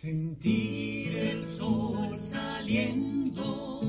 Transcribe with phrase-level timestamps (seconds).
[0.00, 3.80] Sentir el sol saliendo,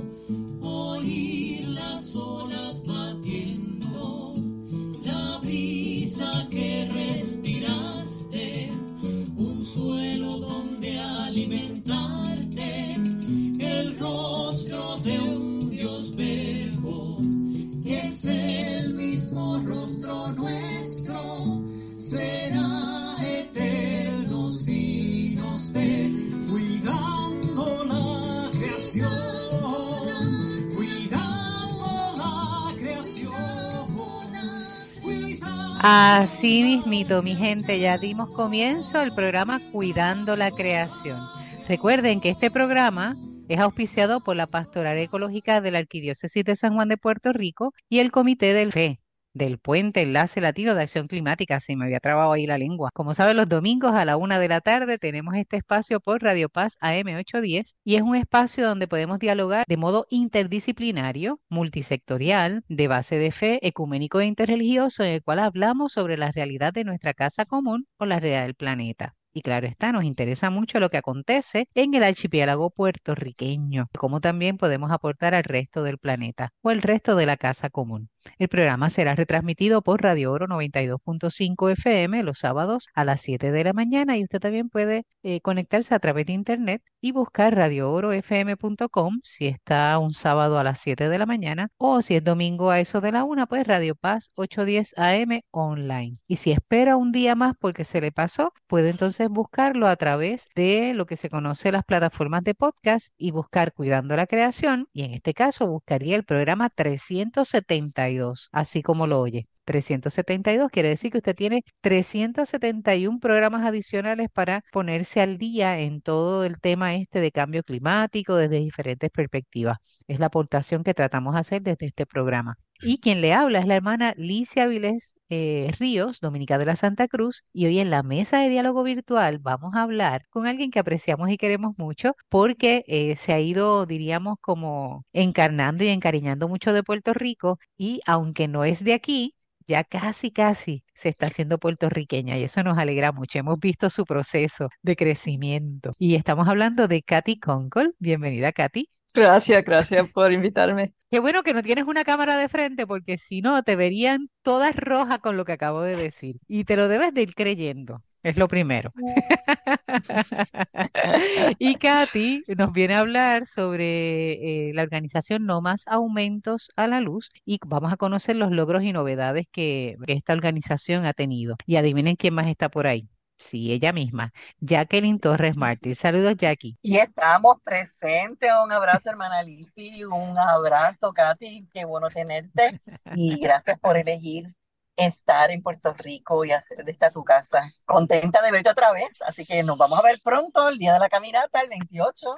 [35.89, 41.17] Así mismito, mi gente, ya dimos comienzo al programa Cuidando la Creación.
[41.65, 43.15] Recuerden que este programa
[43.47, 47.71] es auspiciado por la Pastoral Ecológica de la Arquidiócesis de San Juan de Puerto Rico
[47.87, 48.99] y el Comité del FE,
[49.37, 51.59] del Puente Enlace Latino de Acción Climática.
[51.59, 52.89] Se me había trabado ahí la lengua.
[52.93, 56.49] Como saben, los domingos a la una de la tarde tenemos este espacio por Radio
[56.49, 63.17] Paz AM810 y es un espacio donde podemos dialogar de modo interdisciplinario, multisectorial, de base
[63.17, 67.45] de fe, ecuménico e interreligioso, en el cual hablamos sobre la realidad de nuestra casa
[67.45, 69.15] común o la realidad del planeta.
[69.37, 74.57] Y claro está, nos interesa mucho lo que acontece en el archipiélago puertorriqueño, como también
[74.57, 78.09] podemos aportar al resto del planeta o el resto de la casa común.
[78.37, 83.63] El programa será retransmitido por Radio Oro 92.5 FM los sábados a las 7 de
[83.63, 89.19] la mañana y usted también puede eh, conectarse a través de internet y buscar radioorofm.com
[89.23, 92.79] si está un sábado a las 7 de la mañana o si es domingo a
[92.79, 96.17] eso de la 1, pues Radio Paz 810 AM online.
[96.27, 100.47] Y si espera un día más porque se le pasó, puede entonces buscarlo a través
[100.55, 105.03] de lo que se conoce las plataformas de podcast y buscar Cuidando la Creación y
[105.03, 108.16] en este caso buscaría el programa 372,
[108.51, 109.47] así como lo oye.
[109.65, 116.45] 372 quiere decir que usted tiene 371 programas adicionales para ponerse al día en todo
[116.45, 119.77] el tema este de cambio climático desde diferentes perspectivas.
[120.07, 122.55] Es la aportación que tratamos de hacer desde este programa.
[122.81, 127.07] Y quien le habla es la hermana Licia Avilés eh, Ríos, Dominica de la Santa
[127.07, 130.79] Cruz, y hoy en la mesa de diálogo virtual vamos a hablar con alguien que
[130.79, 136.73] apreciamos y queremos mucho porque eh, se ha ido, diríamos, como encarnando y encariñando mucho
[136.73, 139.35] de Puerto Rico y aunque no es de aquí,
[139.67, 143.39] ya casi, casi se está haciendo puertorriqueña y eso nos alegra mucho.
[143.39, 145.91] Hemos visto su proceso de crecimiento.
[145.99, 147.91] Y estamos hablando de Katy Conkle.
[147.99, 148.89] Bienvenida, Katy.
[149.13, 150.93] Gracias, gracias por invitarme.
[151.09, 154.75] Qué bueno que no tienes una cámara de frente porque si no te verían todas
[154.75, 156.35] rojas con lo que acabo de decir.
[156.47, 158.03] Y te lo debes de ir creyendo.
[158.23, 158.91] Es lo primero.
[161.59, 167.01] Y Katy nos viene a hablar sobre eh, la organización No Más Aumentos a la
[167.01, 171.55] Luz y vamos a conocer los logros y novedades que, que esta organización ha tenido.
[171.65, 173.07] Y adivinen quién más está por ahí.
[173.39, 175.93] Sí, ella misma, Jacqueline Torres Martí.
[175.93, 176.77] Saludos, Jackie.
[176.81, 178.51] Y estamos presentes.
[178.63, 180.03] Un abrazo, hermana Lizzy.
[180.05, 181.67] Un abrazo, Katy.
[181.71, 182.81] Qué bueno tenerte.
[183.15, 184.47] Y gracias por elegir
[184.95, 187.61] estar en Puerto Rico y hacer de esta tu casa.
[187.85, 189.09] Contenta de verte otra vez.
[189.27, 192.35] Así que nos vamos a ver pronto, el día de la caminata, el 28.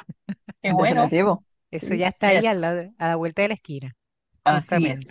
[0.62, 1.04] Qué bueno.
[1.04, 1.46] Definitivo.
[1.72, 1.98] Eso Sí.
[1.98, 2.50] ya está ahí Yes.
[2.52, 3.96] al lado- a la vuelta de la esquina,
[4.44, 5.08] Así es.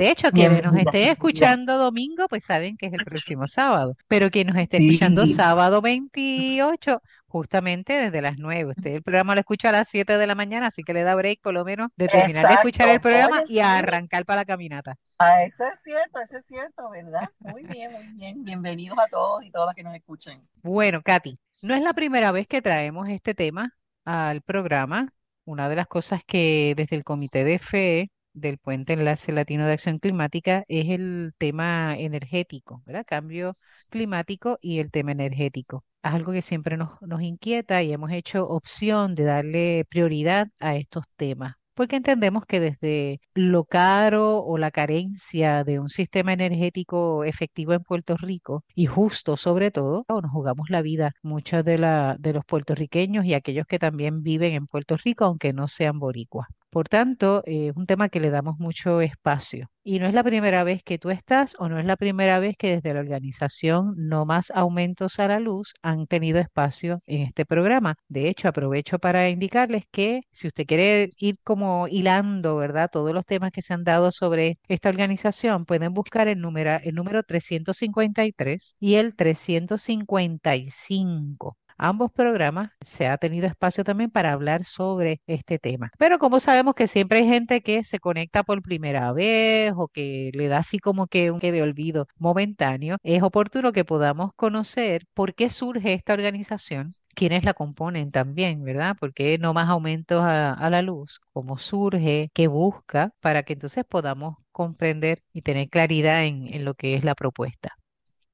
[0.00, 1.12] De hecho, quienes nos bienvenida.
[1.12, 3.96] escuchando domingo, pues saben que es el próximo sábado.
[4.08, 8.70] Pero quien nos esté escuchando sábado 28, justamente desde las 9.
[8.70, 11.14] Usted el programa lo escucha a las 7 de la mañana, así que le da
[11.14, 14.40] break por lo menos de terminar de escuchar el programa Oye, y a arrancar para
[14.40, 14.96] la caminata.
[15.18, 17.28] Ah, eso es cierto, eso es cierto, ¿verdad?
[17.40, 18.42] Muy bien, muy bien.
[18.42, 20.40] Bienvenidos a todos y todas que nos escuchen.
[20.62, 25.12] Bueno, Katy, no es la primera vez que traemos este tema al programa.
[25.44, 29.72] Una de las cosas que desde el Comité de Fe del Puente Enlace Latino de
[29.72, 33.04] Acción Climática es el tema energético, ¿verdad?
[33.06, 33.56] Cambio
[33.90, 35.84] climático y el tema energético.
[36.02, 40.76] Es algo que siempre nos, nos inquieta y hemos hecho opción de darle prioridad a
[40.76, 41.54] estos temas.
[41.74, 47.82] Porque entendemos que desde lo caro o la carencia de un sistema energético efectivo en
[47.82, 52.44] Puerto Rico y justo sobre todo, nos jugamos la vida muchos de, la, de los
[52.44, 56.48] puertorriqueños y aquellos que también viven en Puerto Rico, aunque no sean boricuas.
[56.70, 59.68] Por tanto, eh, es un tema que le damos mucho espacio.
[59.82, 62.56] Y no es la primera vez que tú estás o no es la primera vez
[62.56, 67.44] que desde la organización No Más Aumentos a la Luz han tenido espacio en este
[67.46, 67.96] programa.
[68.08, 72.88] De hecho, aprovecho para indicarles que si usted quiere ir como hilando, ¿verdad?
[72.92, 76.94] Todos los temas que se han dado sobre esta organización, pueden buscar el número, el
[76.94, 81.56] número 353 y el 355.
[81.80, 85.90] Ambos programas se ha tenido espacio también para hablar sobre este tema.
[85.98, 90.30] Pero como sabemos que siempre hay gente que se conecta por primera vez o que
[90.34, 95.04] le da así como que un que de olvido momentáneo, es oportuno que podamos conocer
[95.14, 98.96] por qué surge esta organización, quiénes la componen también, ¿verdad?
[98.98, 101.20] ¿Por qué no más aumentos a, a la luz?
[101.32, 102.30] ¿Cómo surge?
[102.34, 103.12] ¿Qué busca?
[103.22, 107.76] Para que entonces podamos comprender y tener claridad en, en lo que es la propuesta.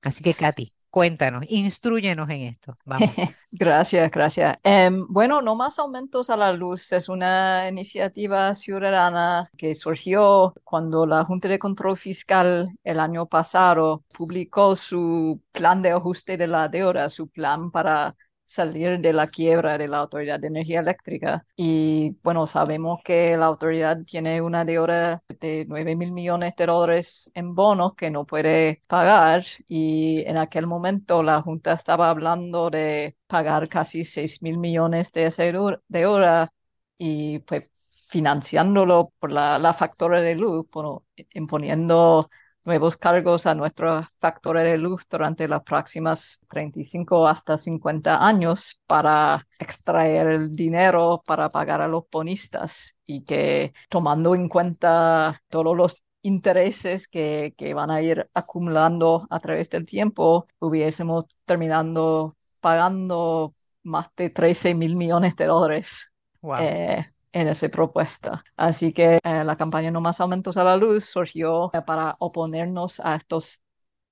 [0.03, 2.77] Así que, Katy, cuéntanos, instruyenos en esto.
[3.51, 4.59] Gracias, gracias.
[4.63, 11.07] Em, bueno, No Más Aumentos a la Luz es una iniciativa ciudadana que surgió cuando
[11.07, 16.69] la Junta de Control Fiscal el año pasado publicó su plan de ajuste de la
[16.69, 18.15] deuda, su plan para
[18.47, 21.47] salir de la quiebra de la Autoridad de Energía Eléctrica.
[21.57, 27.31] Y bueno, sabemos que la autoridad tiene una deuda de 9 mil millones de dólares
[27.35, 29.45] en bonos que no puede pagar.
[29.69, 35.27] Y en aquel momento la Junta estaba hablando de pagar casi 6 mil millones de
[35.27, 35.45] esa
[35.89, 36.53] deuda
[36.99, 37.65] y pues
[38.09, 41.05] financiándolo por la, la factura de luz, bueno,
[41.35, 42.29] imponiendo
[42.67, 49.47] nuevos cargos a nuestros factores de luz durante las próximas 35 hasta 50 años para
[49.59, 56.03] extraer el dinero para pagar a los bonistas y que tomando en cuenta todos los
[56.23, 63.55] intereses que, que van a ir acumulando a través del tiempo, hubiésemos terminando pagando
[63.85, 66.57] más de 13 mil millones de dólares Wow.
[66.57, 68.45] eh, en esa propuesta.
[68.57, 73.01] Así que eh, la campaña No Más Aumentos a la Luz surgió eh, para oponernos
[73.01, 73.63] a estos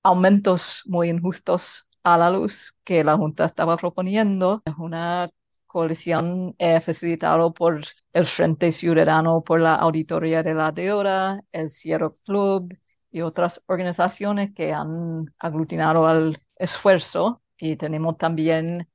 [0.03, 4.61] aumentos muy injustos a la luz que la Junta estaba proponiendo.
[4.65, 5.29] Es una
[5.65, 7.81] coalición eh, facilitada por
[8.13, 12.73] el Frente Ciudadano por la Auditoría de la Deuda, el Sierra Club
[13.11, 17.41] y otras organizaciones que han aglutinado al esfuerzo.
[17.57, 18.87] Y tenemos también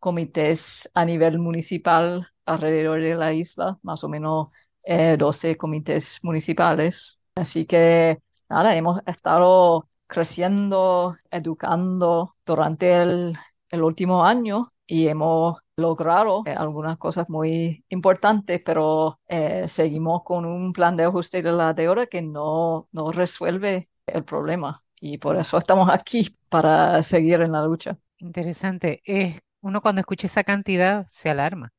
[0.00, 4.48] comités a nivel municipal alrededor de la isla, más o menos
[4.84, 7.28] eh, 12 comités municipales.
[7.34, 8.18] Así que
[8.48, 13.36] nada, hemos estado creciendo, educando durante el,
[13.72, 20.72] último año y hemos logrado eh, algunas cosas muy importantes, pero eh, seguimos con un
[20.72, 24.82] plan de ajuste de la deuda que no, no resuelve el problema.
[25.00, 27.96] Y por eso estamos aquí, para seguir en la lucha.
[28.18, 29.00] Interesante.
[29.04, 31.72] Es, uno cuando escucha esa cantidad se alarma.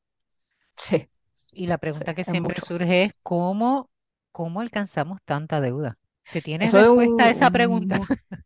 [0.76, 1.08] Sí,
[1.52, 2.62] Y la sí, pregunta que es siempre mucho.
[2.62, 3.90] surge es ¿cómo,
[4.34, 5.98] cómo alcanzamos tanta deuda?
[6.24, 7.98] ¿Se tiene Eso es respuesta a un- esa un pregunta?
[7.98, 8.08] mu-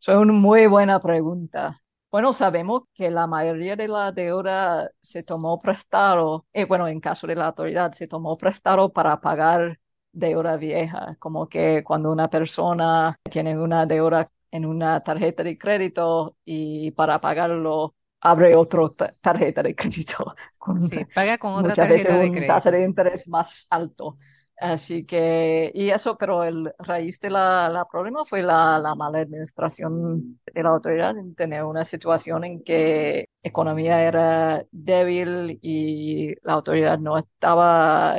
[0.00, 1.80] eso es una muy buena pregunta.
[2.10, 7.26] Bueno, sabemos que la mayoría de la deuda se tomó prestado, eh, bueno, en caso
[7.26, 9.78] de la autoridad, se tomó prestado para pagar
[10.12, 16.36] deuda vieja, como que cuando una persona tiene una deuda en una tarjeta de crédito
[16.46, 18.88] y para pagarlo abre otra
[19.20, 22.72] tarjeta de crédito con Sí, paga con otra muchas veces tarjeta de tasa crédito.
[22.72, 24.16] de interés más alto.
[24.60, 29.20] Así que, y eso, pero el raíz de la, la problema fue la, la mala
[29.20, 36.54] administración de la autoridad, en tener una situación en que economía era débil y la
[36.54, 38.16] autoridad no estaba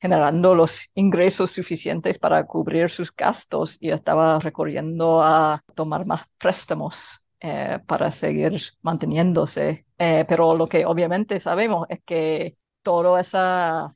[0.00, 7.21] generando los ingresos suficientes para cubrir sus gastos y estaba recurriendo a tomar más préstamos
[7.42, 9.86] eh, para seguir manteniéndose.
[9.98, 13.90] Eh, pero lo que obviamente sabemos es que toda esa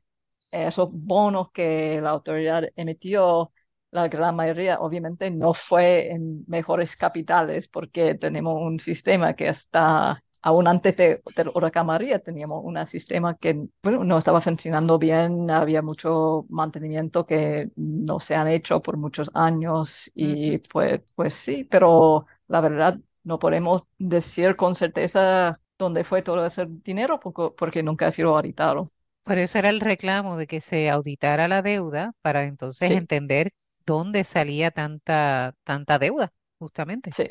[0.50, 3.52] esos bonos que la autoridad emitió,
[3.90, 10.22] la gran mayoría obviamente no fue en mejores capitales porque tenemos un sistema que está,
[10.42, 15.50] aún antes de, del huracán María, teníamos un sistema que bueno, no estaba funcionando bien,
[15.50, 21.64] había mucho mantenimiento que no se han hecho por muchos años y pues, pues sí,
[21.64, 27.82] pero la verdad no podemos decir con certeza dónde fue todo ese dinero porque, porque
[27.84, 28.88] nunca ha sido auditado.
[29.24, 32.94] Por eso era el reclamo de que se auditara la deuda para entonces Sí.
[32.94, 33.52] entender
[33.84, 37.16] dónde salía tanta, tanta deuda, justamente.
[37.16, 37.24] Sí,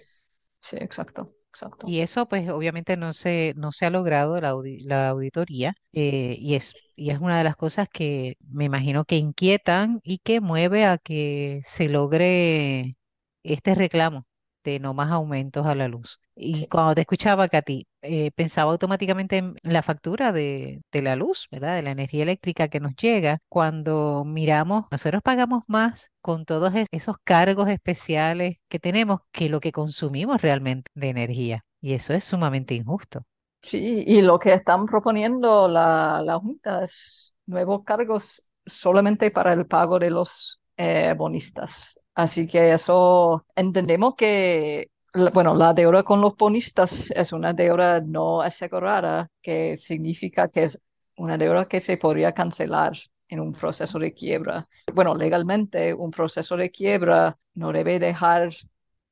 [0.61, 1.87] sí, exacto, exacto.
[1.87, 6.35] Y eso, pues, obviamente no se, no se ha logrado la, audi- la auditoría, eh,
[6.39, 10.41] y es, y es una de las cosas que me imagino que inquietan y que
[10.41, 12.97] mueve a que se logre
[13.43, 14.25] este reclamo
[14.71, 16.19] de no más aumentos a la luz.
[16.35, 16.69] Y Sí.
[16.69, 21.75] cuando te escuchaba, Katy, eh, pensaba automáticamente en la factura de, de la luz, ¿verdad?
[21.75, 23.39] De la energía eléctrica que nos llega.
[23.49, 29.59] Cuando miramos, nosotros pagamos más con todos es- esos cargos especiales que tenemos que lo
[29.61, 31.65] que consumimos realmente de energía.
[31.81, 33.23] Y eso es sumamente injusto.
[33.61, 39.65] Sí, y lo que están proponiendo la, la Junta es nuevos cargos solamente para el
[39.65, 41.99] pago de los eh, bonistas.
[42.13, 48.01] Así que eso entendemos que la- bueno, la deuda con los bonistas es una deuda
[48.01, 50.81] no asegurada, que significa que es
[51.17, 52.93] una deuda que se podría cancelar
[53.27, 54.67] en un proceso de quiebra.
[54.93, 58.49] Bueno, legalmente un proceso de quiebra no debe dejar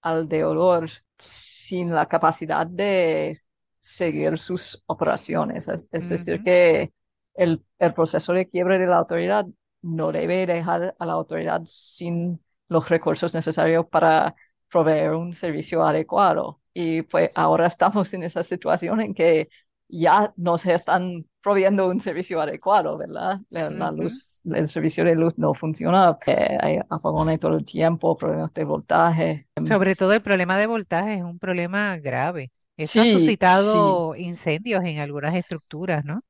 [0.01, 3.37] al deudor sin la capacidad de
[3.79, 5.67] seguir sus operaciones.
[5.67, 6.91] Es, es decir, que
[7.35, 9.45] el, el proceso de quiebra de la autoridad
[9.83, 14.35] no debe dejar a la autoridad sin los recursos necesarios para
[14.71, 16.61] proveer un servicio adecuado.
[16.73, 19.49] Y pues ahora estamos en esa situación en que
[19.87, 23.39] ya no se están proveyendo un servicio adecuado, ¿verdad?
[23.51, 28.53] La, luz, el servicio de luz no funciona, eh, hay apagones todo el tiempo, problemas
[28.53, 29.45] de voltaje.
[29.67, 32.51] Sobre todo el problema de voltaje es un problema grave.
[32.77, 36.23] Eso ha sí, suscitado incendios en algunas estructuras, ¿no?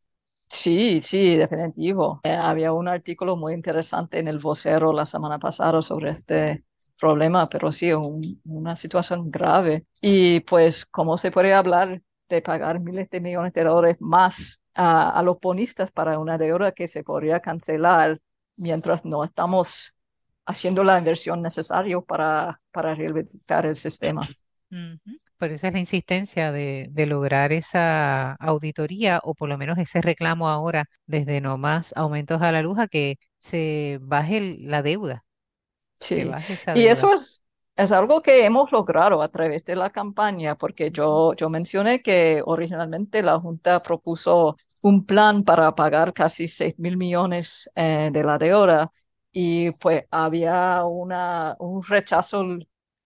[0.54, 2.22] Sí, sí, definitivo.
[2.24, 6.64] Eh, había un artículo muy interesante en el Vocero la semana pasada sobre este
[7.00, 9.86] problema, pero sí, un- una situación grave.
[10.02, 15.22] Y pues, ¿cómo se puede hablar de pagar miles de millones de dólares más a,
[15.24, 18.20] los bonistas para una deuda que se podría cancelar
[18.56, 19.96] mientras no estamos
[20.46, 24.28] haciendo la inversión necesaria para, rehabilitar el sistema?
[25.44, 30.02] Por eso es la insistencia de, de lograr esa auditoría o por lo menos ese
[30.02, 34.82] reclamo ahora desde no más aumentos a la luz a que se baje el- la
[34.82, 35.26] deuda,
[36.06, 36.88] se Sí, baje esa y deuda.
[36.88, 37.44] eso es,
[37.76, 42.42] es algo que hemos logrado a través de la campaña, porque yo, yo mencioné que
[42.46, 48.38] originalmente la Junta propuso un plan para pagar casi 6 mil millones eh, de la
[48.38, 48.92] deuda
[49.32, 52.44] y pues había una, un rechazo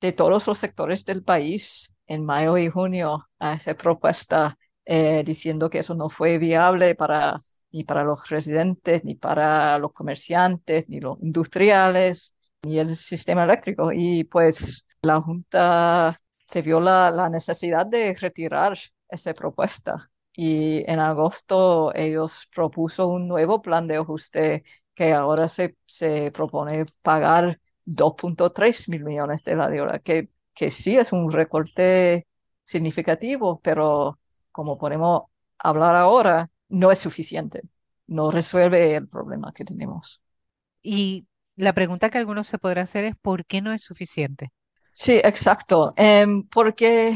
[0.01, 5.69] de todos los sectores del país en mayo y junio a esa propuesta, eh, diciendo
[5.69, 7.37] que eso no fue viable para,
[7.71, 13.91] ni para los residentes, ni para los comerciantes, ni los industriales y el sistema eléctrico.
[13.91, 18.77] Y pues la Junta se vio la, la necesidad de retirar
[19.09, 20.09] esa propuesta.
[20.33, 26.85] Y en agosto ellos propuso un nuevo plan de ajuste que ahora se, se propone
[27.01, 32.27] pagar 2.3 mil millones de la deuda, que, que sí es un recorte
[32.63, 34.19] significativo, pero
[34.51, 35.23] como podemos
[35.59, 37.61] hablar ahora, no es suficiente,
[38.07, 40.19] no resuelve el problema que tenemos.
[40.81, 44.51] Y la pregunta que algunos se podrán hacer es ¿por qué no es suficiente?
[44.95, 45.93] Sí, exacto.
[45.95, 47.15] Em, porque,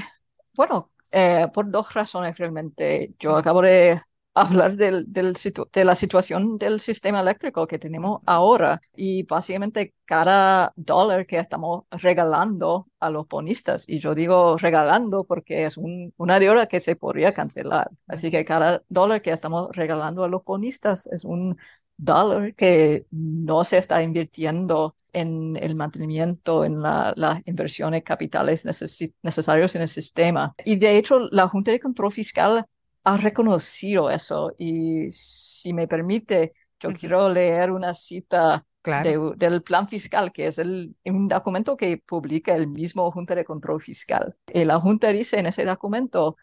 [0.54, 3.16] bueno, eh, por dos razones realmente.
[3.18, 4.00] Yo acabo de
[4.34, 9.94] hablar del, del situ- de la situación del sistema eléctrico que tenemos ahora y básicamente
[10.06, 16.14] cada dólar que estamos regalando a los bonistas, y yo digo regalando porque es un,
[16.18, 17.90] una deuda que se podría cancelar.
[18.08, 21.58] Así que cada dólar que estamos regalando a los bonistas es un
[21.98, 29.14] dólar que no se está invirtiendo en el mantenimiento, en la- las inversiones capitales necesi-
[29.22, 30.54] necesarias en el sistema.
[30.66, 32.66] Y de hecho, la Junta de Control Fiscal
[33.04, 34.54] ha reconocido eso.
[34.58, 39.32] Y si me permite, yo quiero leer una cita Claro.
[39.38, 43.46] de- del plan fiscal, que es el- un documento que publica el mismo Junta de
[43.46, 44.36] Control Fiscal.
[44.54, 46.38] Y la Junta dice en ese documento,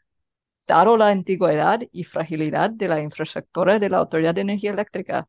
[0.67, 5.29] dado la antigüedad y fragilidad de la infraestructura de la Autoridad de Energía Eléctrica,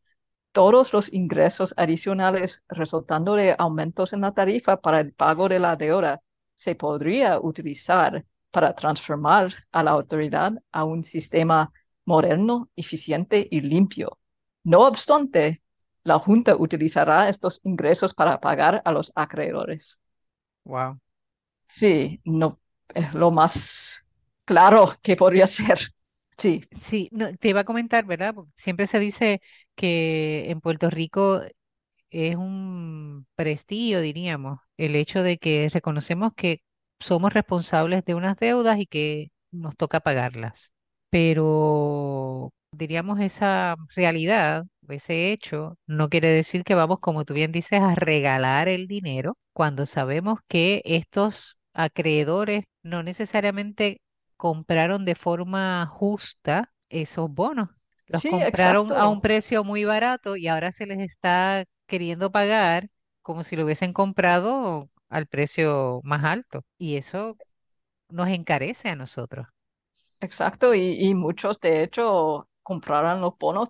[0.52, 5.76] todos los ingresos adicionales resultando de aumentos en la tarifa para el pago de la
[5.76, 6.22] deuda
[6.56, 11.72] se podría utilizar para transformar a la autoridad a un sistema
[12.06, 14.20] moderno, eficiente y limpio.
[14.64, 15.62] No obstante,
[16.04, 20.00] la Junta utilizará estos ingresos para pagar a los acreedores.
[20.66, 21.00] Wow.
[21.68, 22.60] Sí, no
[22.94, 24.10] es lo más
[24.46, 25.80] claro que podría ser.
[26.38, 28.34] Sí, Sí, no, te iba a comentar, ¿verdad?
[28.36, 29.42] Porque siempre se dice
[29.76, 31.42] que en Puerto Rico
[32.12, 36.62] es un prestigio, diríamos, el hecho de que reconocemos que
[37.00, 40.72] somos responsables de unas deudas y que nos toca pagarlas.
[41.10, 47.82] Pero diríamos esa realidad, ese hecho, no quiere decir que vamos, como tú bien dices,
[47.82, 54.02] a regalar el dinero cuando sabemos que estos acreedores no necesariamente
[54.38, 57.70] compraron de forma justa esos bonos.
[58.08, 62.90] Los sí, compraron a un precio muy barato y ahora se les está queriendo pagar
[63.22, 66.64] como si lo hubiesen comprado al precio más alto.
[66.78, 67.40] Y eso
[68.10, 69.48] nos encarece a nosotros
[70.22, 73.70] Exacto, y, y muchos de hecho compraron los bonos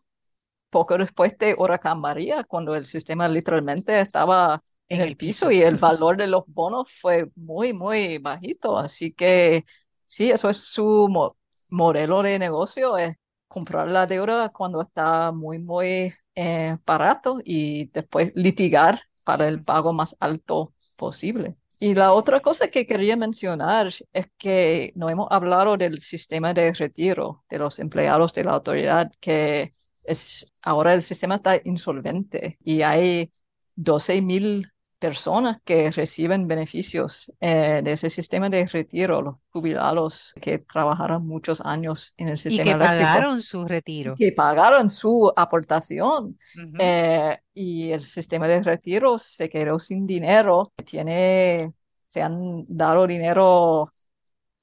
[0.69, 5.51] poco después de Huracán María, cuando el sistema literalmente estaba en en el piso piso.
[5.51, 8.77] y el valor de los bonos fue muy, muy bajito.
[8.77, 9.65] Así que
[10.05, 11.38] sí, eso es su mo-
[11.72, 13.17] modelo de negocio, es
[13.48, 19.93] comprar la deuda cuando está muy, muy eh, barato y después litigar para el pago
[19.93, 21.56] más alto posible.
[21.79, 26.74] Y la otra cosa que quería mencionar es que no hemos hablado del sistema de
[26.74, 29.72] retiro de los empleados de la autoridad, que
[30.03, 33.32] es ahora el sistema está insolvente y hay
[33.75, 34.68] 12 mil
[35.00, 41.62] personas que reciben beneficios eh, de ese sistema de retiro, los jubilados que trabajaron muchos
[41.62, 44.18] años en el Y sistema que eléctrico, pagaron su retiro.
[44.18, 46.38] que pagaron su aportación
[46.77, 50.74] eh, y el sistema de retiro se quedó sin dinero.
[50.86, 51.74] Tiene,
[52.06, 53.88] se han dado dinero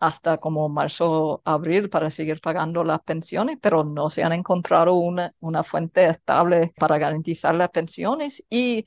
[0.01, 5.35] hasta como marzo, abril para seguir pagando las pensiones, pero no se han encontrado una,
[5.41, 8.85] una fuente estable para garantizar las pensiones y,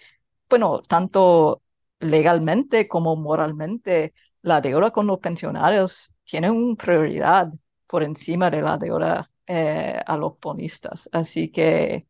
[0.50, 1.62] bueno, tanto
[2.00, 7.52] legalmente como moralmente, la deuda con los pensionarios tiene una prioridad
[7.88, 11.10] por encima de la deuda eh, a los bonistas.
[11.12, 12.08] Así que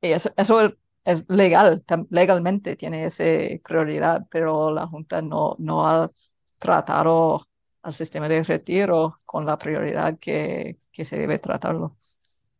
[0.00, 0.62] eso, eso
[1.04, 3.24] es, legal, legalmente tiene esa
[3.64, 5.56] prioridad, pero la Junta no,
[5.86, 6.10] ha
[6.58, 7.46] tratado
[7.82, 11.96] al sistema de retiro con la prioridad que se debe tratarlo.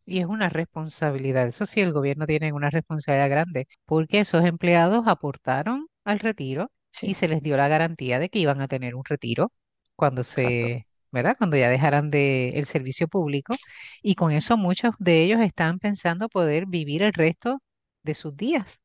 [0.09, 1.47] Y es una responsabilidad.
[1.47, 6.71] Eso sí, el gobierno tiene una responsabilidad grande, porque esos empleados aportaron al retiro
[7.03, 9.53] y se les dio la garantía de que iban a tener un retiro
[9.97, 10.51] cuando exacto.
[10.51, 11.37] se, ¿verdad?
[11.37, 13.55] Cuando ya dejaran de el servicio público.
[14.03, 17.61] Y con eso muchos de ellos están pensando poder vivir el resto
[18.03, 18.81] de sus días.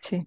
[0.00, 0.24] Sí, es,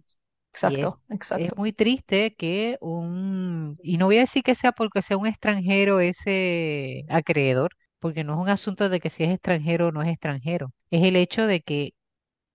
[0.52, 1.56] exacto, es exacto.
[1.56, 6.02] muy triste que un, y no voy a decir que sea porque sea un extranjero
[6.02, 10.10] ese acreedor, porque no es un asunto de que si es extranjero o no es
[10.10, 10.74] extranjero.
[10.92, 11.94] Es el hecho de que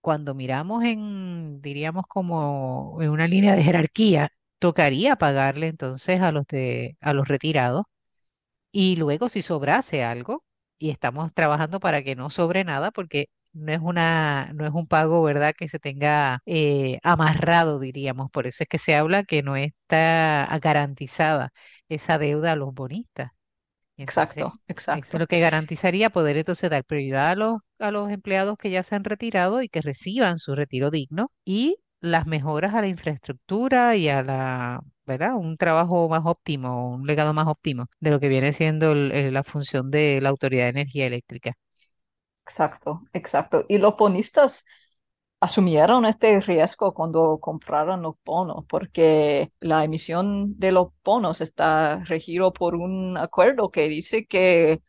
[0.01, 6.47] cuando miramos en, diríamos como en una línea de jerarquía, tocaría pagarle entonces a los
[6.47, 7.85] de, a los retirados
[8.73, 10.45] y luego si sobrase algo,
[10.79, 14.87] y estamos trabajando para que no sobre nada, porque no es una, no es un
[14.87, 18.31] pago, ¿verdad?, que se tenga eh, amarrado, diríamos.
[18.31, 21.53] Por eso es que se habla que no está garantizada
[21.89, 23.33] esa deuda a los bonistas.
[23.97, 25.21] Y entonces, Exacto, eso es exacto.
[25.21, 28.95] lo que garantizaría poder entonces dar prioridad a los, a los empleados que ya se
[28.95, 34.09] han retirado y que reciban su retiro digno y las mejoras a la infraestructura y
[34.09, 35.35] a la, ¿verdad?
[35.37, 39.35] Un trabajo más óptimo, un legado más óptimo de lo que viene siendo el- el-
[39.35, 41.55] la función de la Autoridad de Energía Eléctrica.
[42.45, 43.65] Exacto, exacto.
[43.69, 44.65] Y los bonistas
[45.41, 52.53] asumieron este riesgo cuando compraron los bonos, porque la emisión de los bonos está regido
[52.53, 54.83] por un acuerdo que dice que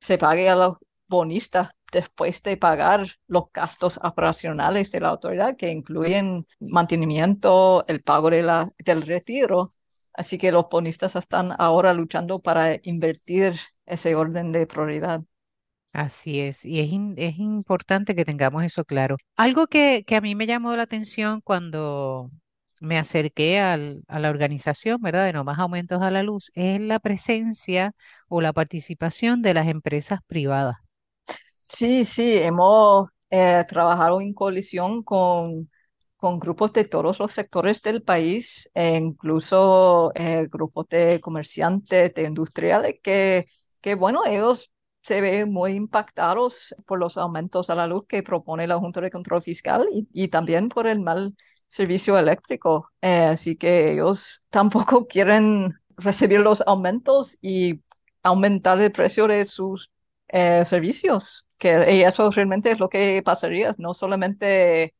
[0.00, 5.70] se pague a los bonistas después de pagar los gastos operacionales de la autoridad, que
[5.70, 9.70] incluyen mantenimiento, el pago de la, del retiro.
[10.12, 13.54] Así que los bonistas están ahora luchando para invertir
[13.86, 15.22] ese orden de prioridad.
[15.98, 19.16] Así es, y es, es importante que tengamos eso claro.
[19.36, 22.30] Algo que, que a mí me llamó la atención cuando
[22.80, 25.24] me acerqué al- a la organización, ¿verdad?
[25.26, 27.94] De No Más Aumentos a la Luz, es la presencia
[28.28, 30.76] o la participación de las empresas privadas.
[31.68, 35.68] Sí, sí, hemos eh, trabajado en coalición con,
[36.16, 42.22] con grupos de todos los sectores del país, e incluso eh, grupos de comerciantes, de
[42.24, 43.46] industriales, que,
[43.80, 48.66] que bueno, ellos se ven muy impactados por los aumentos a la luz que propone
[48.66, 51.34] la Junta de Control Fiscal y, también por el mal
[51.68, 52.90] servicio eléctrico.
[53.00, 57.82] Eh, así que ellos tampoco quieren recibir los aumentos y
[58.22, 59.90] aumentar el precio de sus
[60.28, 64.94] eh, servicios, que eso realmente es lo que pasaría, no solamente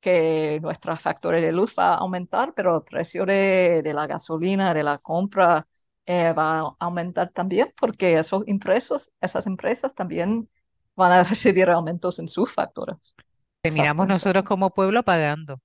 [0.00, 4.82] que nuestra factura de luz va a aumentar, pero el precio de la gasolina, de
[4.82, 5.66] la compra,
[6.10, 10.48] eh, va a aumentar también, porque esos impresos, esas empresas también
[10.96, 13.16] van a recibir aumentos en sus facturas.
[13.62, 15.62] Te miramos Exacto, nosotros como pueblo pagando,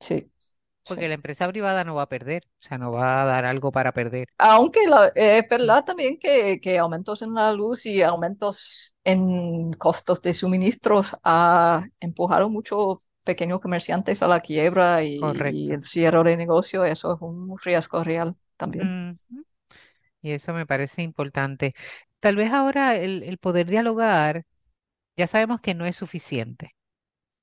[0.00, 0.30] Sí,
[0.86, 1.08] porque sí.
[1.08, 3.92] la empresa privada no va a perder, o sea, no va a dar algo para
[3.92, 4.28] perder.
[4.38, 8.94] Aunque la- eh, es Mm, verdad también que, que aumentos en la luz y aumentos
[9.04, 16.24] en costos de suministros ha empujado muchos pequeños comerciantes a la quiebra y, el cierre
[16.30, 16.84] de negocio.
[16.84, 18.92] Eso es un riesgo real también.
[19.30, 19.44] Ujú.
[20.22, 21.74] Y eso me parece importante.
[22.20, 24.44] Tal vez ahora el, el poder dialogar,
[25.16, 26.72] ya sabemos que no es suficiente.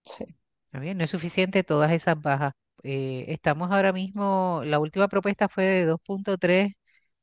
[0.03, 0.25] Sí,
[0.67, 0.97] ¿Está bien?
[0.97, 2.53] No es suficiente todas esas bajas.
[2.83, 6.73] Eh, estamos ahora mismo, la última propuesta fue de 2.3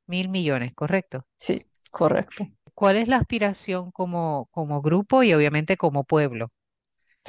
[0.06, 1.26] mil millones, ¿correcto?
[1.38, 2.50] sí, correcto.
[2.74, 6.50] ¿Cuál es la aspiración como, como grupo y obviamente como pueblo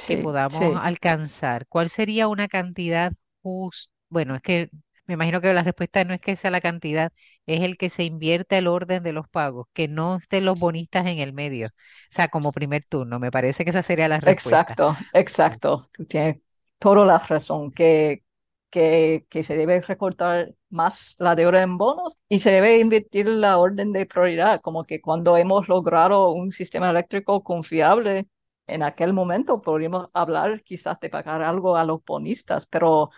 [0.04, 0.82] que Sí, podamos sí.
[0.82, 1.66] alcanzar?
[1.68, 3.12] ¿Cuál sería una cantidad
[3.42, 3.92] justa?
[4.10, 4.70] Bueno, es que
[5.08, 7.12] me imagino que la respuesta no es que sea la cantidad,
[7.46, 11.06] es el que se invierta el orden de los pagos, que no estén los bonistas
[11.06, 11.66] en el medio.
[11.68, 11.70] O
[12.10, 14.78] sea, como primer turno, me parece que esa sería la respuesta.
[14.78, 15.84] Exacto, exacto.
[16.08, 16.40] Tienes
[16.78, 17.72] toda la razón.
[17.72, 18.22] Que
[18.70, 23.58] que, que se debe recortar más la deuda en bonos y se debe invertir la
[23.58, 28.28] orden de prioridad, como que cuando hemos logrado un sistema eléctrico confiable,
[28.66, 33.10] en aquel momento podríamos hablar quizás de pagar algo a los bonistas, pero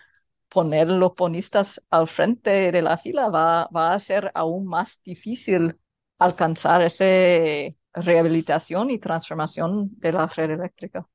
[0.50, 5.78] poner los bonistas al frente de la fila va, va a ser aún más difícil
[6.18, 7.04] alcanzar esa
[7.94, 11.08] rehabilitación y transformación de la red eléctrica.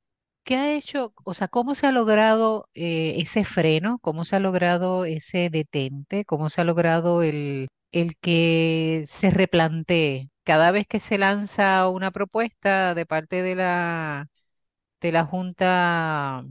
[0.44, 3.98] ¿Qué ha hecho, o sea, cómo se ha logrado eh, ese freno?
[4.00, 6.24] ¿Cómo se ha logrado ese detente?
[6.24, 12.12] ¿Cómo se ha logrado el, el que se replantee cada vez que se lanza una
[12.12, 14.28] propuesta de parte de la,
[15.00, 16.44] de la Junta,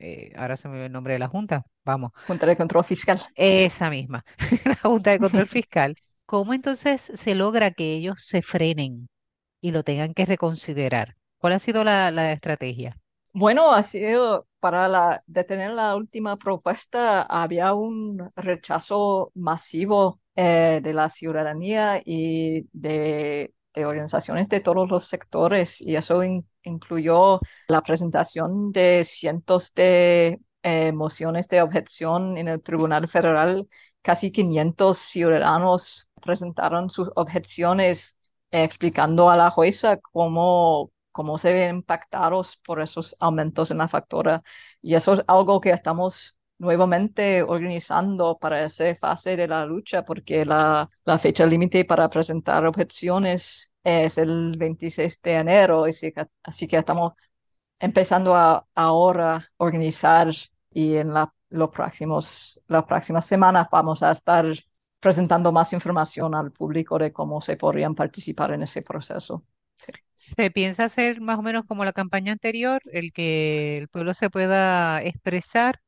[0.00, 3.20] eh, ahora se me olvidó el nombre de la Junta, vamos, Junta de Control Fiscal.
[3.34, 4.24] esa misma,
[4.64, 5.96] la Junta de Control Fiscal.
[6.26, 9.08] ¿Cómo entonces se logra que ellos se frenen
[9.62, 11.16] y lo tengan que reconsiderar?
[11.38, 12.98] ¿Cuál ha sido la, la estrategia?
[13.32, 20.92] Bueno, ha sido para la, detener la última propuesta, había un rechazo masivo eh, de
[20.92, 27.82] la ciudadanía y de, de organizaciones de todos los sectores, y eso in- incluyó la
[27.82, 33.68] presentación de cientos de eh, mociones de objeción en el Tribunal Federal.
[34.02, 38.18] Casi 500 ciudadanos presentaron sus objeciones
[38.50, 43.88] eh, explicando a la jueza cómo cómo se ven impactados por esos aumentos en la
[43.88, 44.40] factura.
[44.80, 50.44] Y eso es algo que estamos nuevamente organizando para esa fase de la lucha, porque
[50.44, 56.66] la, la fecha límite para presentar objeciones es el 26 de enero, así que, así
[56.68, 57.12] que estamos
[57.78, 60.30] empezando a ahora organizar
[60.72, 64.46] y en la, los próximos, las próximas semanas vamos a estar
[65.00, 69.44] presentando más información al público de cómo se podrían participar en ese proceso.
[69.76, 69.92] Sí.
[70.14, 74.30] ¿Se piensa hacer más o menos como la campaña anterior, el que el pueblo se
[74.30, 75.80] pueda expresar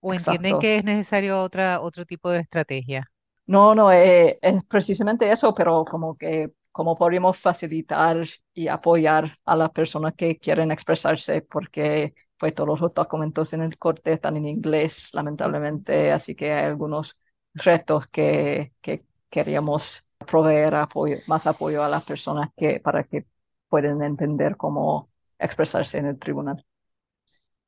[0.00, 3.08] o entienden que es necesario otra, otro tipo de estrategia?
[3.46, 8.18] No, no, eh, es precisamente eso, pero como que cómo podríamos facilitar
[8.54, 13.78] y apoyar a las personas que quieren expresarse, porque pues todos los documentos en el
[13.78, 17.16] corte están en inglés, lamentablemente, así que hay algunos
[17.54, 23.26] retos que, que queríamos proveer apoyo, más apoyo a las personas que, para que
[23.68, 25.06] puedan entender cómo
[25.38, 26.64] expresarse en el tribunal.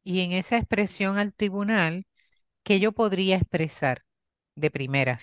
[0.03, 2.07] Y en esa expresión al tribunal,
[2.62, 4.03] ¿qué yo podría expresar
[4.55, 5.21] de primera?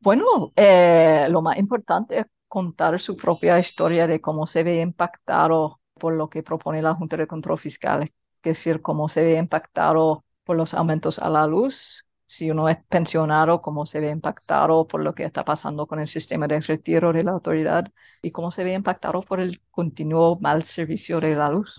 [0.00, 5.80] Bueno, eh, lo más importante es contar su propia historia de cómo se ve impactado
[5.94, 8.10] por lo que propone la Junta de Control Fiscal, es
[8.42, 13.62] decir, cómo se ve impactado por los aumentos a la luz, si uno es pensionado,
[13.62, 17.22] cómo se ve impactado por lo que está pasando con el sistema de retiro de
[17.24, 17.86] la autoridad
[18.22, 21.76] y cómo se ve impactado por el continuo mal servicio de la luz.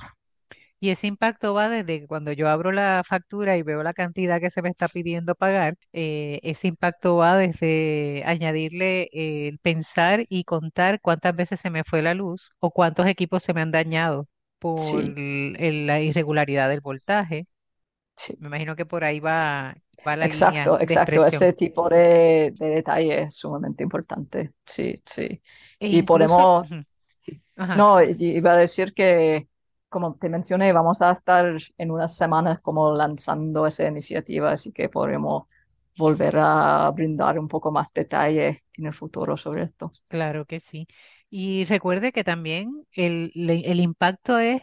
[0.82, 4.50] Y ese impacto va desde cuando yo abro la factura y veo la cantidad que
[4.50, 10.44] se me está pidiendo pagar, eh, ese impacto va desde añadirle eh, el pensar y
[10.46, 14.28] contar cuántas veces se me fue la luz o cuántos equipos se me han dañado
[14.60, 17.48] por Sí, el- el- la irregularidad del voltaje.
[18.16, 18.36] sí.
[18.40, 19.76] Me imagino que por ahí va,
[20.08, 20.96] va la línea Exacto, de exacto.
[20.96, 21.14] expresión.
[21.26, 24.54] Ese tipo de, de detalle es sumamente importante.
[24.66, 25.42] Sí, sí.
[25.80, 26.86] E Y incluso, podemos ujú,
[27.58, 29.48] ajá, No, iba a decir que,
[29.92, 34.90] como te mencioné, vamos a estar en unas semanas como lanzando esa iniciativa, así que
[34.90, 35.46] podremos
[35.98, 39.96] volver a brindar un poco más detalle en el futuro sobre esto.
[40.08, 40.88] claro que sí.
[41.30, 44.62] Y recuerde que también el, el impacto es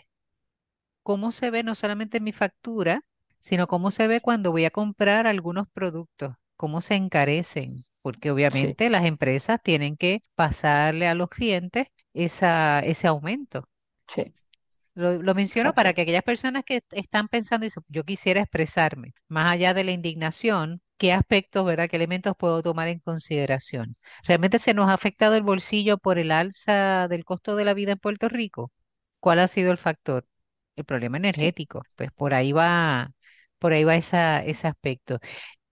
[1.02, 3.02] cómo se ve no solamente en mi factura,
[3.40, 8.68] sino cómo se ve cuando voy a comprar algunos productos, cómo se encarecen, porque Sí,
[8.70, 13.68] obviamente las empresas tienen que pasarle a los clientes esa, ese aumento.
[14.06, 14.34] sí,
[14.98, 19.52] Lo, lo menciono para que aquellas personas que están pensando, y yo quisiera expresarme, más
[19.52, 23.96] allá de la indignación, ¿qué aspectos, verdad, qué elementos puedo tomar en consideración?
[24.24, 27.92] ¿Realmente se nos ha afectado el bolsillo por el alza del costo de la vida
[27.92, 28.72] en Puerto Rico?
[29.20, 30.26] ¿Cuál ha sido el factor?
[30.76, 31.54] El problema Sí.
[31.56, 33.10] energético, pues por ahí va,
[33.58, 35.18] por ahí va esa, ese aspecto.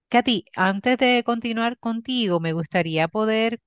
[0.08, 3.60] Katy, antes de continuar contigo, me gustaría poder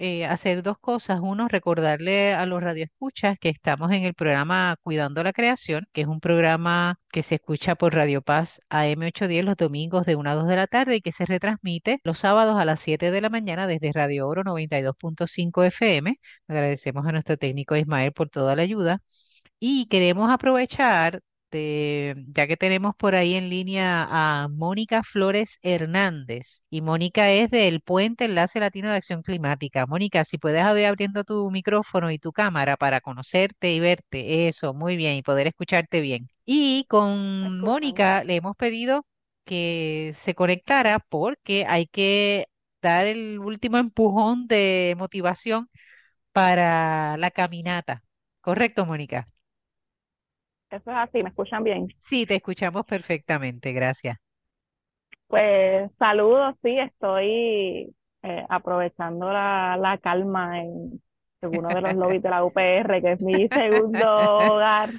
[0.00, 1.20] eh, hacer dos cosas.
[1.22, 6.06] Uno, recordarle a los radioescuchas que estamos en el programa Cuidando la Creación, que es
[6.06, 10.34] un programa que se escucha por Radio Paz AM 810 los domingos de 1 a
[10.34, 13.28] 2 de la tarde y que se retransmite los sábados a las 7 de la
[13.28, 16.18] mañana desde Radio Oro 92.5 FM.
[16.48, 19.02] Agradecemos a nuestro técnico Ismael por toda la ayuda.
[19.58, 26.62] Y queremos aprovechar de, ya que tenemos por ahí en línea a Mónica Flores Hernández.
[26.70, 29.86] Y Mónica es del Puente Enlace Latino de Acción Climática.
[29.86, 34.74] Mónica, si puedes abrir abriendo tu micrófono y tu cámara para conocerte y verte, eso,
[34.74, 36.28] muy bien, y poder escucharte bien.
[36.44, 39.06] Y con Mónica le hemos pedido
[39.44, 42.46] que se conectara porque hay que
[42.82, 45.68] dar el último empujón de motivación
[46.32, 48.02] para la caminata.
[48.40, 49.28] ¿Correcto, Mónica?
[50.70, 51.94] Eso es así, ¿me escuchan bien?
[52.02, 54.18] Sí, te escuchamos perfectamente, gracias.
[55.26, 61.00] Pues saludos, sí, estoy eh, aprovechando la, la calma en,
[61.40, 64.94] en uno de los lobbies de la UPR, que es mi segundo hogar,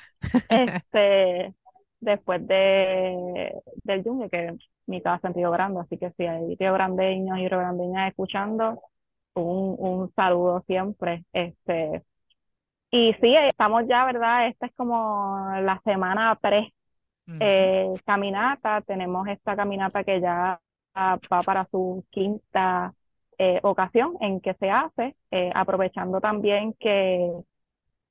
[0.49, 1.53] este,
[1.99, 3.51] después de,
[3.84, 4.57] del Yunque, que
[4.88, 8.81] mi casa en Río Grande, así que si hay río grandeños y río grandeñas escuchando,
[9.36, 12.03] un, un saludo siempre, este,
[12.91, 14.47] y sí, estamos ya, ¿verdad?
[14.47, 16.73] Esta es como la semana pre
[17.39, 18.82] eh, caminata.
[18.82, 20.62] Tenemos esta caminata que ya
[20.97, 22.93] va para su quinta
[23.38, 27.32] eh, ocasión en que se hace, eh, aprovechando también que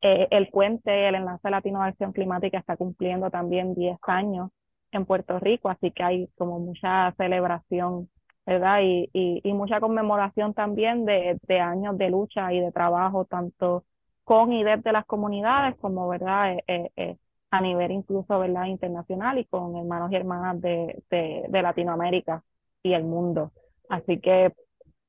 [0.02, 4.50] eh, el puente, el Enlace Latino de Acción Climática está cumpliendo también 10 años
[4.92, 8.10] en Puerto Rico, así que hay como mucha celebración,
[8.46, 8.80] ¿verdad?
[8.82, 13.84] Y, y, y mucha conmemoración también de, de años de lucha y de trabajo, tanto
[14.30, 16.52] con y desde las comunidades, como, ¿verdad?
[16.52, 17.16] Eh, eh, eh,
[17.50, 18.66] a nivel incluso, ¿verdad?
[18.66, 22.44] Internacional y con hermanos y hermanas de, de, de Latinoamérica
[22.84, 23.50] y el mundo.
[23.88, 24.54] Así que